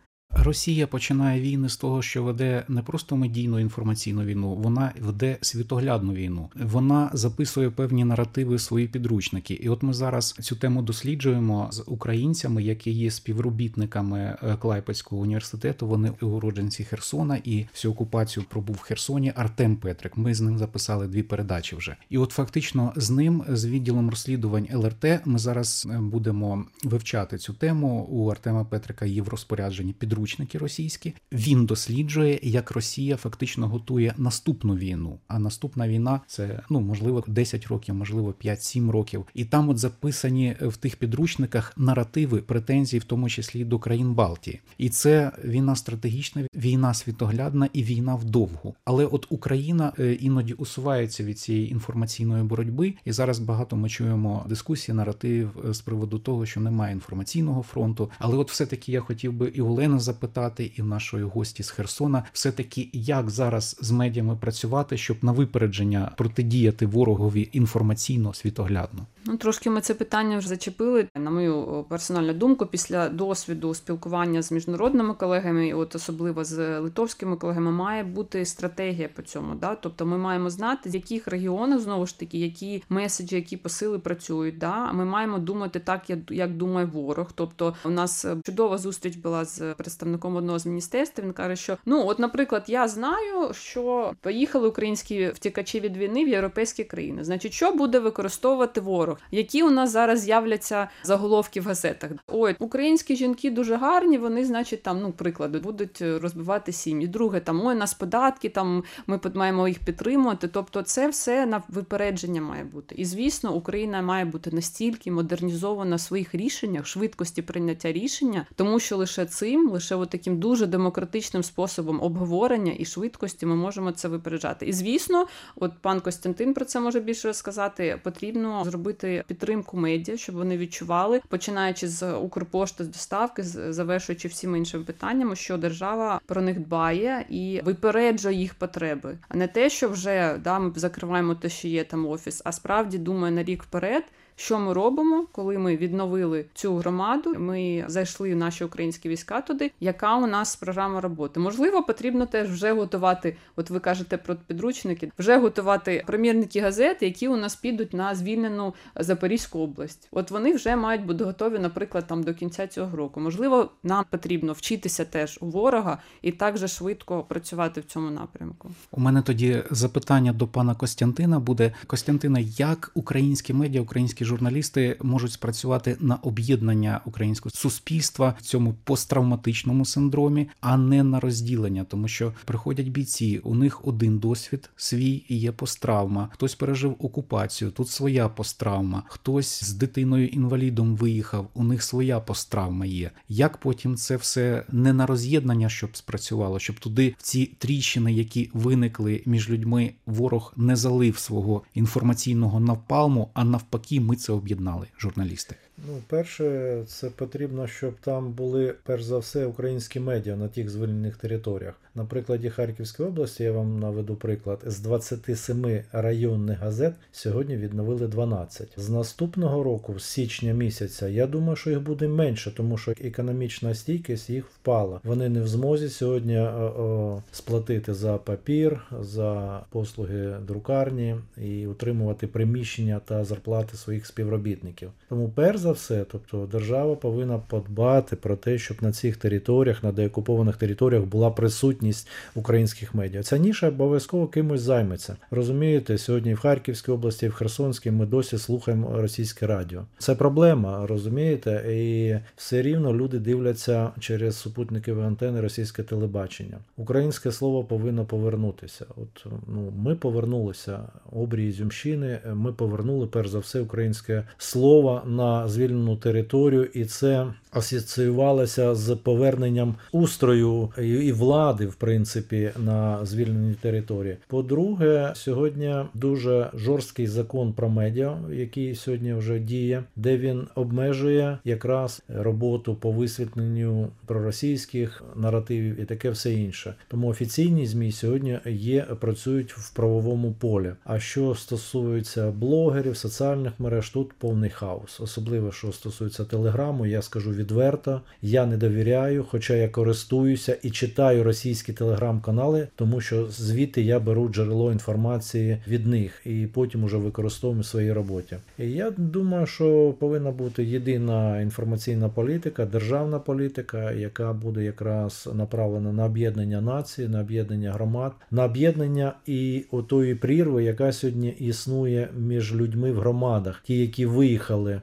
Росія 0.43 0.87
починає 0.87 1.41
війни 1.41 1.69
з 1.69 1.77
того, 1.77 2.01
що 2.01 2.23
веде 2.23 2.63
не 2.67 2.81
просто 2.81 3.15
медійну 3.15 3.59
інформаційну 3.59 4.23
війну, 4.23 4.55
вона 4.55 4.91
веде 4.99 5.37
світоглядну 5.41 6.13
війну. 6.13 6.49
Вона 6.55 7.09
записує 7.13 7.69
певні 7.69 8.05
наративи 8.05 8.59
свої 8.59 8.87
підручники. 8.87 9.53
І 9.53 9.69
от 9.69 9.83
ми 9.83 9.93
зараз 9.93 10.31
цю 10.31 10.55
тему 10.55 10.81
досліджуємо 10.81 11.67
з 11.71 11.83
українцями, 11.85 12.63
які 12.63 12.91
є 12.91 13.11
співробітниками 13.11 14.37
е, 14.43 14.55
Клайпецького 14.55 15.21
університету. 15.21 15.87
Вони 15.87 16.09
уродженці 16.09 16.83
Херсона 16.83 17.39
і 17.43 17.65
всю 17.73 17.91
окупацію 17.91 18.45
пробув 18.49 18.75
в 18.75 18.79
Херсоні. 18.79 19.33
Артем 19.35 19.75
Петрик. 19.75 20.17
Ми 20.17 20.33
з 20.33 20.41
ним 20.41 20.57
записали 20.57 21.07
дві 21.07 21.23
передачі 21.23 21.75
вже. 21.75 21.95
І 22.09 22.17
от 22.17 22.31
фактично 22.31 22.93
з 22.95 23.09
ним, 23.09 23.43
з 23.47 23.65
відділом 23.65 24.09
розслідувань 24.09 24.67
ЛРТ, 24.73 25.05
ми 25.25 25.39
зараз 25.39 25.87
е, 25.91 25.97
будемо 25.97 26.65
вивчати 26.83 27.37
цю 27.37 27.53
тему. 27.53 28.07
У 28.09 28.29
Артема 28.29 28.63
Петрика 28.65 29.05
є 29.05 29.21
в 29.21 29.27
розпорядженні 29.27 29.93
підручники 29.93 30.22
підручники 30.23 30.57
російські. 30.57 31.13
Він 31.31 31.65
досліджує, 31.65 32.39
як 32.43 32.71
Росія 32.71 33.17
фактично 33.17 33.67
готує 33.67 34.13
наступну 34.17 34.75
війну. 34.75 35.19
А 35.27 35.39
наступна 35.39 35.87
війна 35.87 36.21
це 36.27 36.61
ну 36.69 36.81
можливо 36.81 37.23
10 37.27 37.67
років, 37.67 37.95
можливо 37.95 38.33
5-7 38.45 38.91
років. 38.91 39.25
І 39.33 39.45
там 39.45 39.69
от 39.69 39.77
записані 39.77 40.55
в 40.61 40.77
тих 40.77 40.95
підручниках 40.95 41.73
наративи, 41.77 42.41
претензії, 42.41 42.99
в 42.99 43.03
тому 43.03 43.29
числі 43.29 43.65
до 43.65 43.79
країн 43.79 44.13
Балтії. 44.13 44.59
І 44.77 44.89
це 44.89 45.31
війна 45.43 45.75
стратегічна, 45.75 46.47
війна 46.55 46.93
світоглядна 46.93 47.69
і 47.73 47.83
війна 47.83 48.15
вдовгу. 48.15 48.75
Але 48.85 49.05
от 49.05 49.25
Україна 49.29 49.93
іноді 50.19 50.53
усувається 50.53 51.23
від 51.23 51.39
цієї 51.39 51.71
інформаційної 51.71 52.43
боротьби, 52.43 52.93
і 53.05 53.11
зараз 53.11 53.39
багато 53.39 53.75
ми 53.75 53.89
чуємо 53.89 54.45
дискусії, 54.49 54.95
наратив 54.95 55.49
з 55.69 55.81
приводу 55.81 56.19
того, 56.19 56.45
що 56.45 56.59
немає 56.59 56.93
інформаційного 56.93 57.61
фронту. 57.61 58.09
Але 58.19 58.37
от 58.37 58.51
все 58.51 58.65
таки 58.65 58.91
я 58.91 59.01
хотів 59.01 59.33
би 59.33 59.47
і 59.47 59.61
Олена 59.61 59.99
запитати, 60.03 60.71
і 60.75 60.81
в 60.81 60.85
нашої 60.85 61.23
гості 61.23 61.63
з 61.63 61.69
Херсона, 61.69 62.23
все 62.33 62.51
таки 62.51 62.89
як 62.93 63.29
зараз 63.29 63.77
з 63.81 63.91
медіями 63.91 64.35
працювати, 64.35 64.97
щоб 64.97 65.17
на 65.21 65.31
випередження 65.31 66.11
протидіяти 66.17 66.85
ворогові 66.85 67.49
інформаційно 67.51 68.33
світоглядно. 68.33 69.05
Ну, 69.25 69.37
трошки 69.37 69.69
ми 69.69 69.81
це 69.81 69.93
питання 69.93 70.37
вже 70.37 70.47
зачепили. 70.47 71.07
На 71.15 71.31
мою 71.31 71.85
персональну 71.89 72.33
думку, 72.33 72.65
після 72.65 73.09
досвіду 73.09 73.73
спілкування 73.73 74.41
з 74.41 74.51
міжнародними 74.51 75.13
колегами, 75.13 75.67
і 75.67 75.73
от 75.73 75.95
особливо 75.95 76.43
з 76.43 76.79
литовськими 76.79 77.35
колегами, 77.35 77.71
має 77.71 78.03
бути 78.03 78.45
стратегія 78.45 79.09
по 79.15 79.21
цьому. 79.21 79.55
Да? 79.55 79.75
Тобто 79.75 80.05
ми 80.05 80.17
маємо 80.17 80.49
знати, 80.49 80.89
з 80.89 80.95
яких 80.95 81.27
регіонів 81.27 81.79
знову 81.79 82.05
ж 82.05 82.19
таки, 82.19 82.37
які 82.37 82.83
меседжі, 82.89 83.35
які 83.35 83.57
посили 83.57 83.99
працюють. 83.99 84.57
Да? 84.57 84.91
Ми 84.91 85.05
маємо 85.05 85.39
думати 85.39 85.79
так, 85.79 86.01
як 86.29 86.57
думає 86.57 86.85
ворог. 86.85 87.31
Тобто, 87.35 87.75
у 87.85 87.89
нас 87.89 88.25
чудова 88.45 88.77
зустріч 88.77 89.15
була 89.15 89.45
з 89.45 89.73
представником 89.93 90.35
одного 90.35 90.59
з 90.59 90.65
міністерств. 90.65 91.21
Він 91.21 91.33
каже, 91.33 91.55
що 91.55 91.77
ну, 91.85 92.07
от, 92.07 92.19
наприклад, 92.19 92.63
я 92.67 92.87
знаю, 92.87 93.53
що 93.53 94.13
поїхали 94.21 94.67
українські 94.67 95.27
втікачі 95.27 95.79
від 95.79 95.97
війни 95.97 96.25
в 96.25 96.27
європейські 96.27 96.83
країни. 96.83 97.23
Значить, 97.23 97.53
що 97.53 97.71
буде 97.71 97.99
використовувати 97.99 98.81
ворог? 98.81 99.17
Які 99.31 99.63
у 99.63 99.69
нас 99.69 99.91
зараз 99.91 100.19
з'являться 100.19 100.89
заголовки 101.03 101.61
в 101.61 101.65
газетах? 101.65 102.11
Ой, 102.27 102.55
українські 102.59 103.15
жінки 103.15 103.51
дуже 103.51 103.75
гарні. 103.75 104.17
Вони, 104.17 104.45
значить, 104.45 104.83
там 104.83 105.01
ну 105.01 105.11
приклади 105.11 105.59
будуть 105.59 106.01
розбивати 106.01 106.71
сім'ї. 106.71 107.07
Друге, 107.07 107.39
там 107.39 107.65
ой, 107.65 107.75
нас 107.75 107.93
податки, 107.93 108.49
там 108.49 108.83
ми 109.07 109.19
маємо 109.33 109.67
їх 109.67 109.79
підтримувати. 109.79 110.47
Тобто, 110.47 110.81
це 110.81 111.09
все 111.09 111.45
на 111.45 111.63
випередження 111.69 112.41
має 112.41 112.63
бути. 112.63 112.95
І 112.95 113.05
звісно, 113.05 113.53
Україна 113.53 114.01
має 114.01 114.25
бути 114.25 114.51
настільки 114.51 115.11
модернізована 115.11 115.95
в 115.95 115.99
своїх 115.99 116.35
рішеннях, 116.35 116.87
швидкості 116.87 117.41
прийняття 117.41 117.91
рішення, 117.91 118.45
тому 118.55 118.79
що 118.79 118.97
лише 118.97 119.25
цим, 119.25 119.69
лише 119.69 119.82
от 119.91 120.09
таким 120.09 120.39
дуже 120.39 120.67
демократичним 120.67 121.43
способом 121.43 122.01
обговорення 122.01 122.73
і 122.79 122.85
швидкості 122.85 123.45
ми 123.45 123.55
можемо 123.55 123.91
це 123.91 124.07
випереджати. 124.07 124.65
І 124.65 124.73
звісно, 124.73 125.27
от 125.55 125.71
пан 125.81 126.01
Костянтин 126.01 126.53
про 126.53 126.65
це 126.65 126.79
може 126.79 126.99
більше 126.99 127.27
розказати. 127.27 127.99
Потрібно 128.03 128.63
зробити 128.65 129.23
підтримку 129.27 129.77
медіа, 129.77 130.17
щоб 130.17 130.35
вони 130.35 130.57
відчували, 130.57 131.21
починаючи 131.27 131.87
з 131.87 132.13
Укрпошти, 132.13 132.83
з 132.83 132.87
доставки, 132.87 133.43
завершуючи 133.43 134.27
всіма 134.27 134.57
іншими 134.57 134.83
питаннями, 134.83 135.35
що 135.35 135.57
держава 135.57 136.21
про 136.25 136.41
них 136.41 136.59
дбає 136.59 137.25
і 137.29 137.61
випереджує 137.63 138.35
їх 138.35 138.53
потреби, 138.53 139.17
а 139.29 139.37
не 139.37 139.47
те, 139.47 139.69
що 139.69 139.89
вже 139.89 140.39
да 140.43 140.59
ми 140.59 140.71
закриваємо 140.75 141.35
те, 141.35 141.49
що 141.49 141.67
є 141.67 141.83
там 141.83 142.07
офіс, 142.07 142.41
а 142.45 142.51
справді 142.51 142.97
думає 142.97 143.33
на 143.33 143.43
рік 143.43 143.63
вперед. 143.63 144.03
Що 144.35 144.59
ми 144.59 144.73
робимо, 144.73 145.25
коли 145.31 145.57
ми 145.57 145.77
відновили 145.77 146.45
цю 146.53 146.75
громаду? 146.75 147.35
Ми 147.39 147.85
зайшли 147.87 148.33
в 148.33 148.37
наші 148.37 148.63
українські 148.63 149.09
війська 149.09 149.41
туди. 149.41 149.71
Яка 149.79 150.17
у 150.17 150.27
нас 150.27 150.55
програма 150.55 151.01
роботи? 151.01 151.39
Можливо, 151.39 151.83
потрібно 151.83 152.25
теж 152.25 152.49
вже 152.49 152.73
готувати. 152.73 153.35
От 153.55 153.69
ви 153.69 153.79
кажете 153.79 154.17
про 154.17 154.35
підручники, 154.35 155.11
вже 155.19 155.37
готувати 155.37 156.03
примірники 156.07 156.59
газет, 156.59 156.97
які 157.01 157.27
у 157.27 157.35
нас 157.35 157.55
підуть 157.55 157.93
на 157.93 158.15
звільнену 158.15 158.73
Запорізьку 158.95 159.59
область. 159.59 160.07
От 160.11 160.31
вони 160.31 160.53
вже 160.53 160.75
мають 160.75 161.05
бути 161.05 161.23
готові, 161.23 161.59
наприклад, 161.59 162.07
там 162.07 162.23
до 162.23 162.33
кінця 162.33 162.67
цього 162.67 162.97
року. 162.97 163.19
Можливо, 163.19 163.69
нам 163.83 164.05
потрібно 164.09 164.53
вчитися 164.53 165.05
теж 165.05 165.37
у 165.41 165.45
ворога 165.45 165.97
і 166.21 166.31
так 166.31 166.57
же 166.57 166.67
швидко 166.67 167.23
працювати 167.23 167.81
в 167.81 167.83
цьому 167.83 168.11
напрямку. 168.11 168.71
У 168.91 169.01
мене 169.01 169.21
тоді 169.21 169.63
запитання 169.71 170.33
до 170.33 170.47
пана 170.47 170.75
Костянтина 170.75 171.39
буде 171.39 171.73
Костянтина, 171.87 172.39
як 172.39 172.91
українські 172.93 173.53
медіа, 173.53 173.81
українські 173.81 174.22
українські 174.23 174.43
журналісти 174.43 174.97
можуть 175.01 175.31
спрацювати 175.31 175.97
на 175.99 176.15
об'єднання 176.15 177.01
українського 177.05 177.51
суспільства 177.51 178.35
в 178.39 178.41
цьому 178.41 178.73
посттравматичному 178.83 179.85
синдромі, 179.85 180.49
а 180.61 180.77
не 180.77 181.03
на 181.03 181.19
розділення, 181.19 181.83
тому 181.83 182.07
що 182.07 182.33
приходять 182.45 182.87
бійці, 182.87 183.41
у 183.43 183.55
них 183.55 183.87
один 183.87 184.19
досвід 184.19 184.69
свій 184.75 185.25
і 185.29 185.37
є 185.37 185.51
посттравма. 185.51 186.29
Хтось 186.33 186.55
пережив 186.55 186.95
окупацію, 186.99 187.71
тут 187.71 187.89
своя 187.89 188.29
посттравма, 188.29 189.03
хтось 189.07 189.63
з 189.63 189.73
дитиною 189.73 190.27
інвалідом 190.27 190.95
виїхав, 190.95 191.49
у 191.53 191.63
них 191.63 191.83
своя 191.83 192.19
посттравма 192.19 192.85
є. 192.85 193.11
Як 193.29 193.57
потім 193.57 193.95
це 193.95 194.15
все 194.15 194.65
не 194.71 194.93
на 194.93 195.05
роз'єднання, 195.05 195.69
щоб 195.69 195.97
спрацювало, 195.97 196.59
щоб 196.59 196.79
туди 196.79 197.15
в 197.17 197.23
ці 197.23 197.45
тріщини, 197.45 198.13
які 198.13 198.49
виникли 198.53 199.23
між 199.25 199.49
людьми, 199.49 199.93
ворог 200.05 200.53
не 200.57 200.75
залив 200.75 201.17
свого 201.17 201.63
інформаційного 201.73 202.59
навпалму, 202.59 203.29
а 203.33 203.43
навпаки, 203.43 203.99
ми 203.99 204.12
це 204.15 204.33
об'єднали, 204.33 204.87
журналісти. 204.99 205.55
Ну, 205.87 206.01
перше, 206.07 206.77
це 206.87 207.09
потрібно, 207.09 207.67
щоб 207.67 207.93
там 208.01 208.31
були 208.31 208.75
перш 208.83 209.03
за 209.03 209.17
все 209.17 209.45
українські 209.45 209.99
медіа 209.99 210.35
на 210.35 210.47
тих 210.47 210.69
звільнених 210.69 211.17
територіях. 211.17 211.73
На 211.95 212.05
прикладі 212.05 212.49
Харківської 212.49 213.09
області 213.09 213.43
я 213.43 213.51
вам 213.51 213.79
наведу 213.79 214.15
приклад: 214.15 214.59
з 214.65 214.79
27 214.79 215.81
районних 215.91 216.59
газет 216.59 216.93
сьогодні 217.11 217.57
відновили 217.57 218.07
12. 218.07 218.67
З 218.77 218.89
наступного 218.89 219.63
року, 219.63 219.99
з 219.99 220.03
січня 220.03 220.53
місяця, 220.53 221.07
я 221.07 221.27
думаю, 221.27 221.55
що 221.55 221.69
їх 221.69 221.81
буде 221.81 222.07
менше, 222.07 222.51
тому 222.57 222.77
що 222.77 222.93
економічна 223.03 223.75
стійкість 223.75 224.29
їх 224.29 224.45
впала. 224.45 224.99
Вони 225.03 225.29
не 225.29 225.41
в 225.41 225.47
змозі 225.47 225.89
сьогодні 225.89 226.39
о, 226.39 227.21
сплатити 227.31 227.93
за 227.93 228.17
папір, 228.17 228.81
за 229.01 229.61
послуги 229.69 230.35
друкарні 230.47 231.15
і 231.37 231.67
утримувати 231.67 232.27
приміщення 232.27 233.01
та 233.05 233.23
зарплати 233.23 233.77
своїх 233.77 234.05
співробітників. 234.05 234.91
Тому 235.09 235.31
перш 235.35 235.59
за 235.59 235.72
все, 235.73 236.05
тобто 236.11 236.47
держава 236.51 236.95
повинна 236.95 237.37
подбати 237.37 238.15
про 238.15 238.35
те, 238.35 238.57
щоб 238.57 238.77
на 238.81 238.91
цих 238.91 239.17
територіях, 239.17 239.83
на 239.83 239.91
деокупованих 239.91 240.57
територіях 240.57 241.03
була 241.03 241.31
присутність 241.31 242.07
українських 242.35 242.95
медіа. 242.95 243.23
Ця 243.23 243.37
ніша 243.37 243.67
обов'язково 243.67 244.27
кимось 244.27 244.61
займеться. 244.61 245.15
Розумієте, 245.31 245.97
сьогодні 245.97 246.33
в 246.33 246.39
Харківській 246.39 246.91
області, 246.91 247.27
в 247.27 247.33
Херсонській 247.33 247.91
ми 247.91 248.05
досі 248.05 248.37
слухаємо 248.37 249.01
російське 249.01 249.47
радіо. 249.47 249.81
Це 249.97 250.15
проблема, 250.15 250.87
розумієте? 250.87 251.65
І 251.69 252.15
все 252.35 252.61
рівно 252.61 252.93
люди 252.93 253.19
дивляться 253.19 253.89
через 253.99 254.37
супутникові 254.37 255.01
антени 255.01 255.41
російське 255.41 255.83
телебачення. 255.83 256.57
Українське 256.77 257.31
слово 257.31 257.63
повинно 257.63 258.05
повернутися. 258.05 258.85
От 258.95 259.25
ну 259.47 259.73
ми 259.77 259.95
повернулися 259.95 260.79
обрії 261.11 261.51
Зюмщини. 261.51 262.19
Ми 262.33 262.53
повернули 262.53 263.07
перш 263.07 263.29
за 263.29 263.39
все 263.39 263.61
українське 263.61 264.23
слово 264.37 265.01
на 265.05 265.47
звільнену 265.53 265.95
територію, 265.95 266.67
і 266.73 266.85
це 266.85 267.27
асоціювалося 267.51 268.75
з 268.75 268.95
поверненням 268.95 269.75
устрою 269.91 270.69
і 270.77 271.11
влади, 271.11 271.65
в 271.65 271.75
принципі, 271.75 272.51
на 272.57 273.05
звільненій 273.05 273.55
території. 273.61 274.17
По-друге, 274.27 275.11
сьогодні 275.15 275.75
дуже 275.93 276.49
жорсткий 276.53 277.07
закон 277.07 277.53
про 277.53 277.69
медіа, 277.69 278.17
який 278.31 278.75
сьогодні 278.75 279.13
вже 279.13 279.39
діє, 279.39 279.83
де 279.95 280.17
він 280.17 280.47
обмежує 280.55 281.37
якраз 281.43 282.01
роботу 282.07 282.75
по 282.75 282.91
висвітленню 282.91 283.87
проросійських 284.05 285.03
наративів 285.15 285.81
і 285.81 285.85
таке 285.85 286.09
все 286.09 286.33
інше. 286.33 286.75
Тому 286.87 287.07
офіційні 287.07 287.67
змі 287.67 287.91
сьогодні 287.91 288.39
є, 288.45 288.81
працюють 288.81 289.53
в 289.53 289.73
правовому 289.73 290.31
полі. 290.39 290.71
А 290.83 290.99
що 290.99 291.35
стосується 291.35 292.31
блогерів, 292.31 292.97
соціальних 292.97 293.53
мереж, 293.59 293.89
тут 293.89 294.13
повний 294.13 294.49
хаос, 294.49 294.99
особливо 294.99 295.42
що 295.51 295.71
стосується 295.71 296.25
телеграму, 296.25 296.85
я 296.85 297.01
скажу 297.01 297.31
відверто, 297.31 298.01
я 298.21 298.45
не 298.45 298.57
довіряю, 298.57 299.25
хоча 299.29 299.53
я 299.53 299.69
користуюся 299.69 300.57
і 300.63 300.69
читаю 300.69 301.23
російські 301.23 301.73
телеграм-канали, 301.73 302.67
тому 302.75 303.01
що 303.01 303.27
звідти 303.27 303.81
я 303.81 303.99
беру 303.99 304.29
джерело 304.29 304.71
інформації 304.71 305.57
від 305.67 305.87
них 305.87 306.21
і 306.25 306.47
потім 306.53 306.83
уже 306.83 306.97
використовую 306.97 307.61
в 307.61 307.65
своїй 307.65 307.93
роботі. 307.93 308.37
І 308.59 308.71
я 308.71 308.91
думаю, 308.97 309.45
що 309.45 309.95
повинна 309.99 310.31
бути 310.31 310.63
єдина 310.63 311.41
інформаційна 311.41 312.09
політика, 312.09 312.65
державна 312.65 313.19
політика, 313.19 313.91
яка 313.91 314.33
буде 314.33 314.63
якраз 314.63 315.29
направлена 315.33 315.93
на 315.93 316.05
об'єднання 316.05 316.61
нації, 316.61 317.07
на 317.07 317.21
об'єднання 317.21 317.71
громад, 317.71 318.11
на 318.31 318.45
об'єднання 318.45 319.13
і 319.25 319.65
отої 319.71 320.15
прірви, 320.15 320.63
яка 320.63 320.91
сьогодні 320.91 321.29
існує 321.29 322.09
між 322.17 322.55
людьми 322.55 322.91
в 322.91 322.99
громадах, 322.99 323.61
ті, 323.65 323.77
які 323.77 324.05
виїхали, 324.05 324.81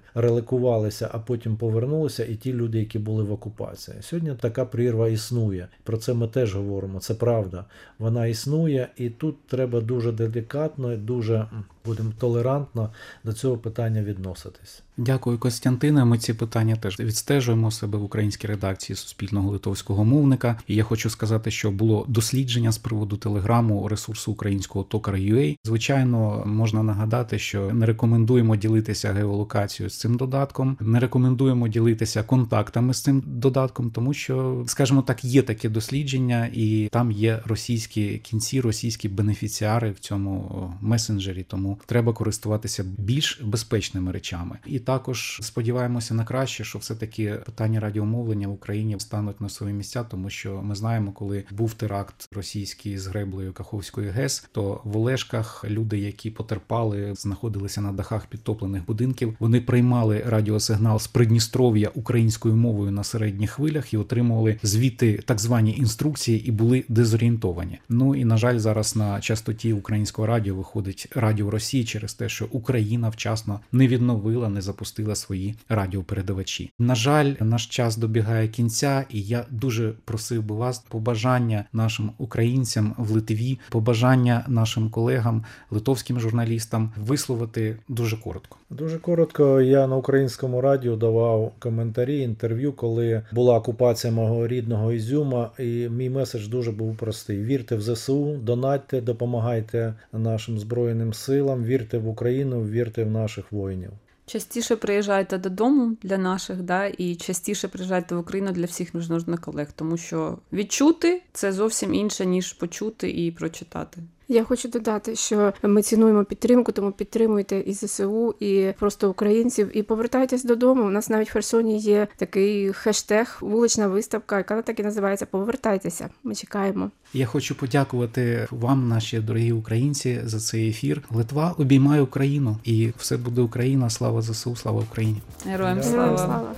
реликувалися, 0.50 1.10
а 1.12 1.18
потім 1.18 1.56
повернулися, 1.56 2.24
і 2.24 2.34
ті 2.34 2.52
люди, 2.52 2.78
які 2.78 2.98
були 2.98 3.22
в 3.24 3.32
окупації. 3.32 3.96
Сьогодні 4.00 4.34
така 4.40 4.64
прірва 4.64 5.08
існує. 5.08 5.68
Про 5.82 5.96
це 5.96 6.14
ми 6.14 6.28
теж 6.28 6.54
говоримо. 6.54 7.00
Це 7.00 7.14
правда. 7.14 7.64
Вона 7.98 8.26
існує, 8.26 8.88
і 8.96 9.10
тут 9.10 9.46
треба 9.46 9.80
дуже 9.80 10.12
делікатно, 10.12 10.96
дуже 10.96 11.46
будемо 11.84 12.12
толерантно 12.18 12.90
до 13.24 13.32
цього 13.32 13.58
питання 13.58 14.02
відноситись. 14.02 14.82
Дякую, 14.96 15.38
Костянтине. 15.38 16.04
Ми 16.04 16.18
ці 16.18 16.34
питання 16.34 16.76
теж 16.76 17.00
відстежуємо 17.00 17.70
себе 17.70 17.98
в 17.98 18.04
українській 18.04 18.46
редакції 18.46 18.96
суспільного 18.96 19.50
литовського 19.50 20.04
мовника. 20.04 20.58
І 20.66 20.74
я 20.74 20.84
хочу 20.84 21.10
сказати, 21.10 21.50
що 21.50 21.70
було 21.70 22.04
дослідження 22.08 22.72
з 22.72 22.78
приводу 22.78 23.16
телеграму 23.16 23.88
ресурсу 23.88 24.32
українського 24.32 24.84
Токар.ua. 24.84 25.56
Звичайно, 25.64 26.42
можна 26.46 26.82
нагадати, 26.82 27.38
що 27.38 27.72
не 27.72 27.86
рекомендуємо 27.86 28.56
ділитися 28.56 29.12
геолокацією 29.12 29.90
з 29.90 29.98
цим 29.98 30.16
додатком, 30.16 30.76
не 30.80 31.00
рекомендуємо 31.00 31.68
ділитися 31.68 32.22
контактами 32.22 32.94
з 32.94 33.02
цим 33.02 33.22
додатком, 33.26 33.90
тому 33.90 34.14
що, 34.14 34.64
скажімо 34.66 35.02
так, 35.02 35.24
є 35.24 35.42
таке 35.42 35.68
дослідження, 35.68 36.50
і 36.52 36.88
там 36.92 37.12
є 37.12 37.42
російські 37.44 38.18
кінці, 38.18 38.60
російські 38.60 39.08
бенефіціари 39.08 39.90
в 39.90 39.98
цьому 39.98 40.72
месенджері. 40.80 41.42
Тому 41.48 41.69
треба 41.86 42.12
користуватися 42.12 42.84
більш 42.98 43.40
безпечними 43.44 44.12
речами. 44.12 44.58
І 44.66 44.78
також 44.78 45.38
сподіваємося 45.42 46.14
на 46.14 46.24
краще, 46.24 46.64
що 46.64 46.78
все 46.78 46.94
таки 46.94 47.32
питання 47.46 47.80
радіомовлення 47.80 48.48
в 48.48 48.52
Україні 48.52 48.96
стануть 48.98 49.40
на 49.40 49.48
свої 49.48 49.74
місця, 49.74 50.04
тому 50.04 50.30
що 50.30 50.62
ми 50.62 50.74
знаємо, 50.74 51.12
коли 51.12 51.44
був 51.50 51.74
теракт 51.74 52.28
російський 52.32 52.98
з 52.98 53.06
греблею 53.06 53.52
Каховської 53.52 54.10
ГЕС, 54.10 54.48
то 54.52 54.80
в 54.84 54.96
Олешках 54.96 55.64
люди, 55.68 55.98
які 55.98 56.30
потерпали, 56.30 57.14
знаходилися 57.14 57.80
на 57.80 57.92
дахах 57.92 58.26
підтоплених 58.26 58.86
будинків. 58.86 59.36
Вони 59.38 59.60
приймали 59.60 60.22
радіосигнал 60.26 60.98
з 60.98 61.06
Придністров'я 61.06 61.90
українською 61.94 62.56
мовою 62.56 62.90
на 62.90 63.04
середніх 63.04 63.50
хвилях 63.50 63.94
і 63.94 63.96
отримували 63.96 64.58
звідти 64.62 65.22
так 65.26 65.40
звані 65.40 65.76
інструкції 65.76 66.48
і 66.48 66.50
були 66.50 66.84
дезорієнтовані. 66.88 67.78
Ну 67.88 68.14
і 68.14 68.24
на 68.24 68.36
жаль, 68.36 68.58
зараз 68.58 68.96
на 68.96 69.20
частоті 69.20 69.72
українського 69.72 70.26
радіо 70.26 70.54
виходить 70.54 71.08
радіо 71.14 71.50
Росії 71.60 71.84
через 71.84 72.14
те, 72.14 72.28
що 72.28 72.46
Україна 72.50 73.08
вчасно 73.08 73.60
не 73.72 73.88
відновила, 73.88 74.48
не 74.48 74.62
запустила 74.62 75.14
свої 75.14 75.54
радіопередавачі. 75.68 76.72
На 76.78 76.94
жаль, 76.94 77.34
наш 77.40 77.66
час 77.66 77.96
добігає 77.96 78.48
кінця, 78.48 79.04
і 79.10 79.22
я 79.22 79.46
дуже 79.50 79.92
просив 80.04 80.42
би 80.42 80.54
вас 80.54 80.78
побажання 80.78 81.64
нашим 81.72 82.12
українцям 82.18 82.94
в 82.98 83.10
Литві, 83.10 83.58
побажання 83.70 84.44
нашим 84.48 84.90
колегам, 84.90 85.44
литовським 85.70 86.20
журналістам 86.20 86.92
висловити 86.96 87.76
дуже 87.88 88.16
коротко. 88.16 88.59
Дуже 88.70 88.98
коротко. 88.98 89.60
Я 89.60 89.86
на 89.86 89.96
українському 89.96 90.60
радіо 90.60 90.96
давав 90.96 91.52
коментарі, 91.58 92.20
інтерв'ю, 92.20 92.72
коли 92.72 93.22
була 93.32 93.58
окупація 93.58 94.12
мого 94.12 94.46
рідного 94.46 94.92
Ізюма, 94.92 95.50
і 95.58 95.88
мій 95.88 96.10
меседж 96.10 96.46
дуже 96.46 96.72
був 96.72 96.96
простий: 96.96 97.44
вірте 97.44 97.76
в 97.76 97.82
ЗСУ, 97.82 98.36
донатьте, 98.36 99.00
допомагайте 99.00 99.94
нашим 100.12 100.58
збройним 100.58 101.14
силам, 101.14 101.64
вірте 101.64 101.98
в 101.98 102.08
Україну, 102.08 102.64
вірте 102.64 103.04
в 103.04 103.10
наших 103.10 103.52
воїнів. 103.52 103.90
Частіше 104.26 104.76
приїжджайте 104.76 105.38
додому 105.38 105.96
для 106.02 106.18
наших, 106.18 106.62
да, 106.62 106.86
і 106.86 107.14
частіше 107.14 107.68
приїжджайте 107.68 108.14
в 108.14 108.18
Україну 108.18 108.52
для 108.52 108.64
всіх 108.64 108.94
міжнародних 108.94 109.40
колег, 109.40 109.68
тому 109.76 109.96
що 109.96 110.38
відчути 110.52 111.22
це 111.32 111.52
зовсім 111.52 111.94
інше, 111.94 112.26
ніж 112.26 112.52
почути 112.52 113.10
і 113.10 113.30
прочитати. 113.30 114.00
Я 114.30 114.44
хочу 114.44 114.68
додати, 114.68 115.16
що 115.16 115.52
ми 115.62 115.82
цінуємо 115.82 116.24
підтримку, 116.24 116.72
тому 116.72 116.92
підтримуйте 116.92 117.58
і 117.58 117.72
ЗСУ, 117.72 118.34
і 118.40 118.72
просто 118.78 119.10
українців. 119.10 119.70
І 119.74 119.82
повертайтесь 119.82 120.44
додому. 120.44 120.82
У 120.82 120.90
нас 120.90 121.08
навіть 121.08 121.30
в 121.30 121.32
Херсоні 121.32 121.78
є 121.78 122.08
такий 122.16 122.72
хештег, 122.72 123.38
вулична 123.40 123.88
виставка, 123.88 124.36
яка 124.36 124.62
так 124.62 124.80
і 124.80 124.82
називається 124.82 125.26
Повертайтеся. 125.26 126.08
Ми 126.24 126.34
чекаємо. 126.34 126.90
Я 127.12 127.26
хочу 127.26 127.54
подякувати 127.54 128.48
вам, 128.50 128.88
наші 128.88 129.18
дорогі 129.18 129.52
українці, 129.52 130.20
за 130.24 130.40
цей 130.40 130.68
ефір. 130.68 131.02
Литва 131.10 131.54
обіймає 131.58 132.02
Україну, 132.02 132.56
і 132.64 132.92
все 132.98 133.16
буде 133.16 133.40
Україна. 133.40 133.90
Слава 133.90 134.22
ЗСУ, 134.22 134.56
слава 134.56 134.80
Україні. 134.90 135.20
Героям 135.46 135.82
слава! 135.82 136.02
Героям 136.02 136.16
слава! 136.16 136.54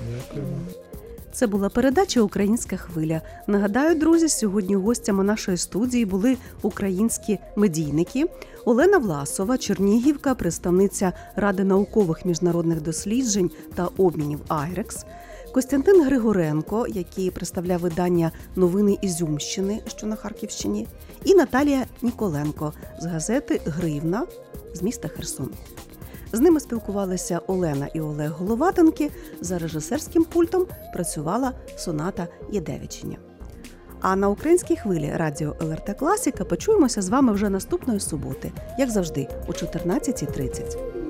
Це 1.32 1.46
була 1.46 1.68
передача 1.68 2.20
Українська 2.20 2.76
хвиля. 2.76 3.20
Нагадаю, 3.46 3.94
друзі, 3.94 4.28
сьогодні 4.28 4.76
гостями 4.76 5.24
нашої 5.24 5.56
студії 5.56 6.04
були 6.04 6.36
українські 6.62 7.38
медійники. 7.56 8.26
Олена 8.64 8.98
Власова, 8.98 9.58
Чернігівка, 9.58 10.34
представниця 10.34 11.12
Ради 11.36 11.64
наукових 11.64 12.24
міжнародних 12.24 12.82
досліджень 12.82 13.50
та 13.74 13.88
обмінів 13.96 14.40
Айрекс. 14.48 15.04
Костянтин 15.52 16.04
Григоренко, 16.04 16.86
який 16.88 17.30
представляв 17.30 17.80
видання 17.80 18.30
Новини 18.56 18.98
Ізюмщини, 19.02 19.80
що 19.86 20.06
на 20.06 20.16
Харківщині, 20.16 20.86
і 21.24 21.34
Наталія 21.34 21.86
Ніколенко 22.02 22.72
з 23.00 23.06
газети 23.06 23.60
Гривна 23.66 24.26
з 24.74 24.82
міста 24.82 25.08
Херсон. 25.08 25.50
З 26.32 26.40
ними 26.40 26.60
спілкувалися 26.60 27.40
Олена 27.46 27.86
і 27.94 28.00
Олег 28.00 28.32
Головатенки. 28.32 29.10
За 29.40 29.58
режисерським 29.58 30.24
пультом 30.24 30.66
працювала 30.94 31.52
Соната 31.76 32.28
Єдевичиня. 32.50 33.16
А 34.00 34.16
на 34.16 34.28
українській 34.28 34.76
хвилі 34.76 35.12
радіо 35.14 35.56
ЛРТ 35.60 35.96
Класіка 35.98 36.44
почуємося 36.44 37.02
з 37.02 37.08
вами 37.08 37.32
вже 37.32 37.48
наступної 37.48 38.00
суботи, 38.00 38.52
як 38.78 38.90
завжди, 38.90 39.28
о 39.48 39.52
14.30. 39.52 41.01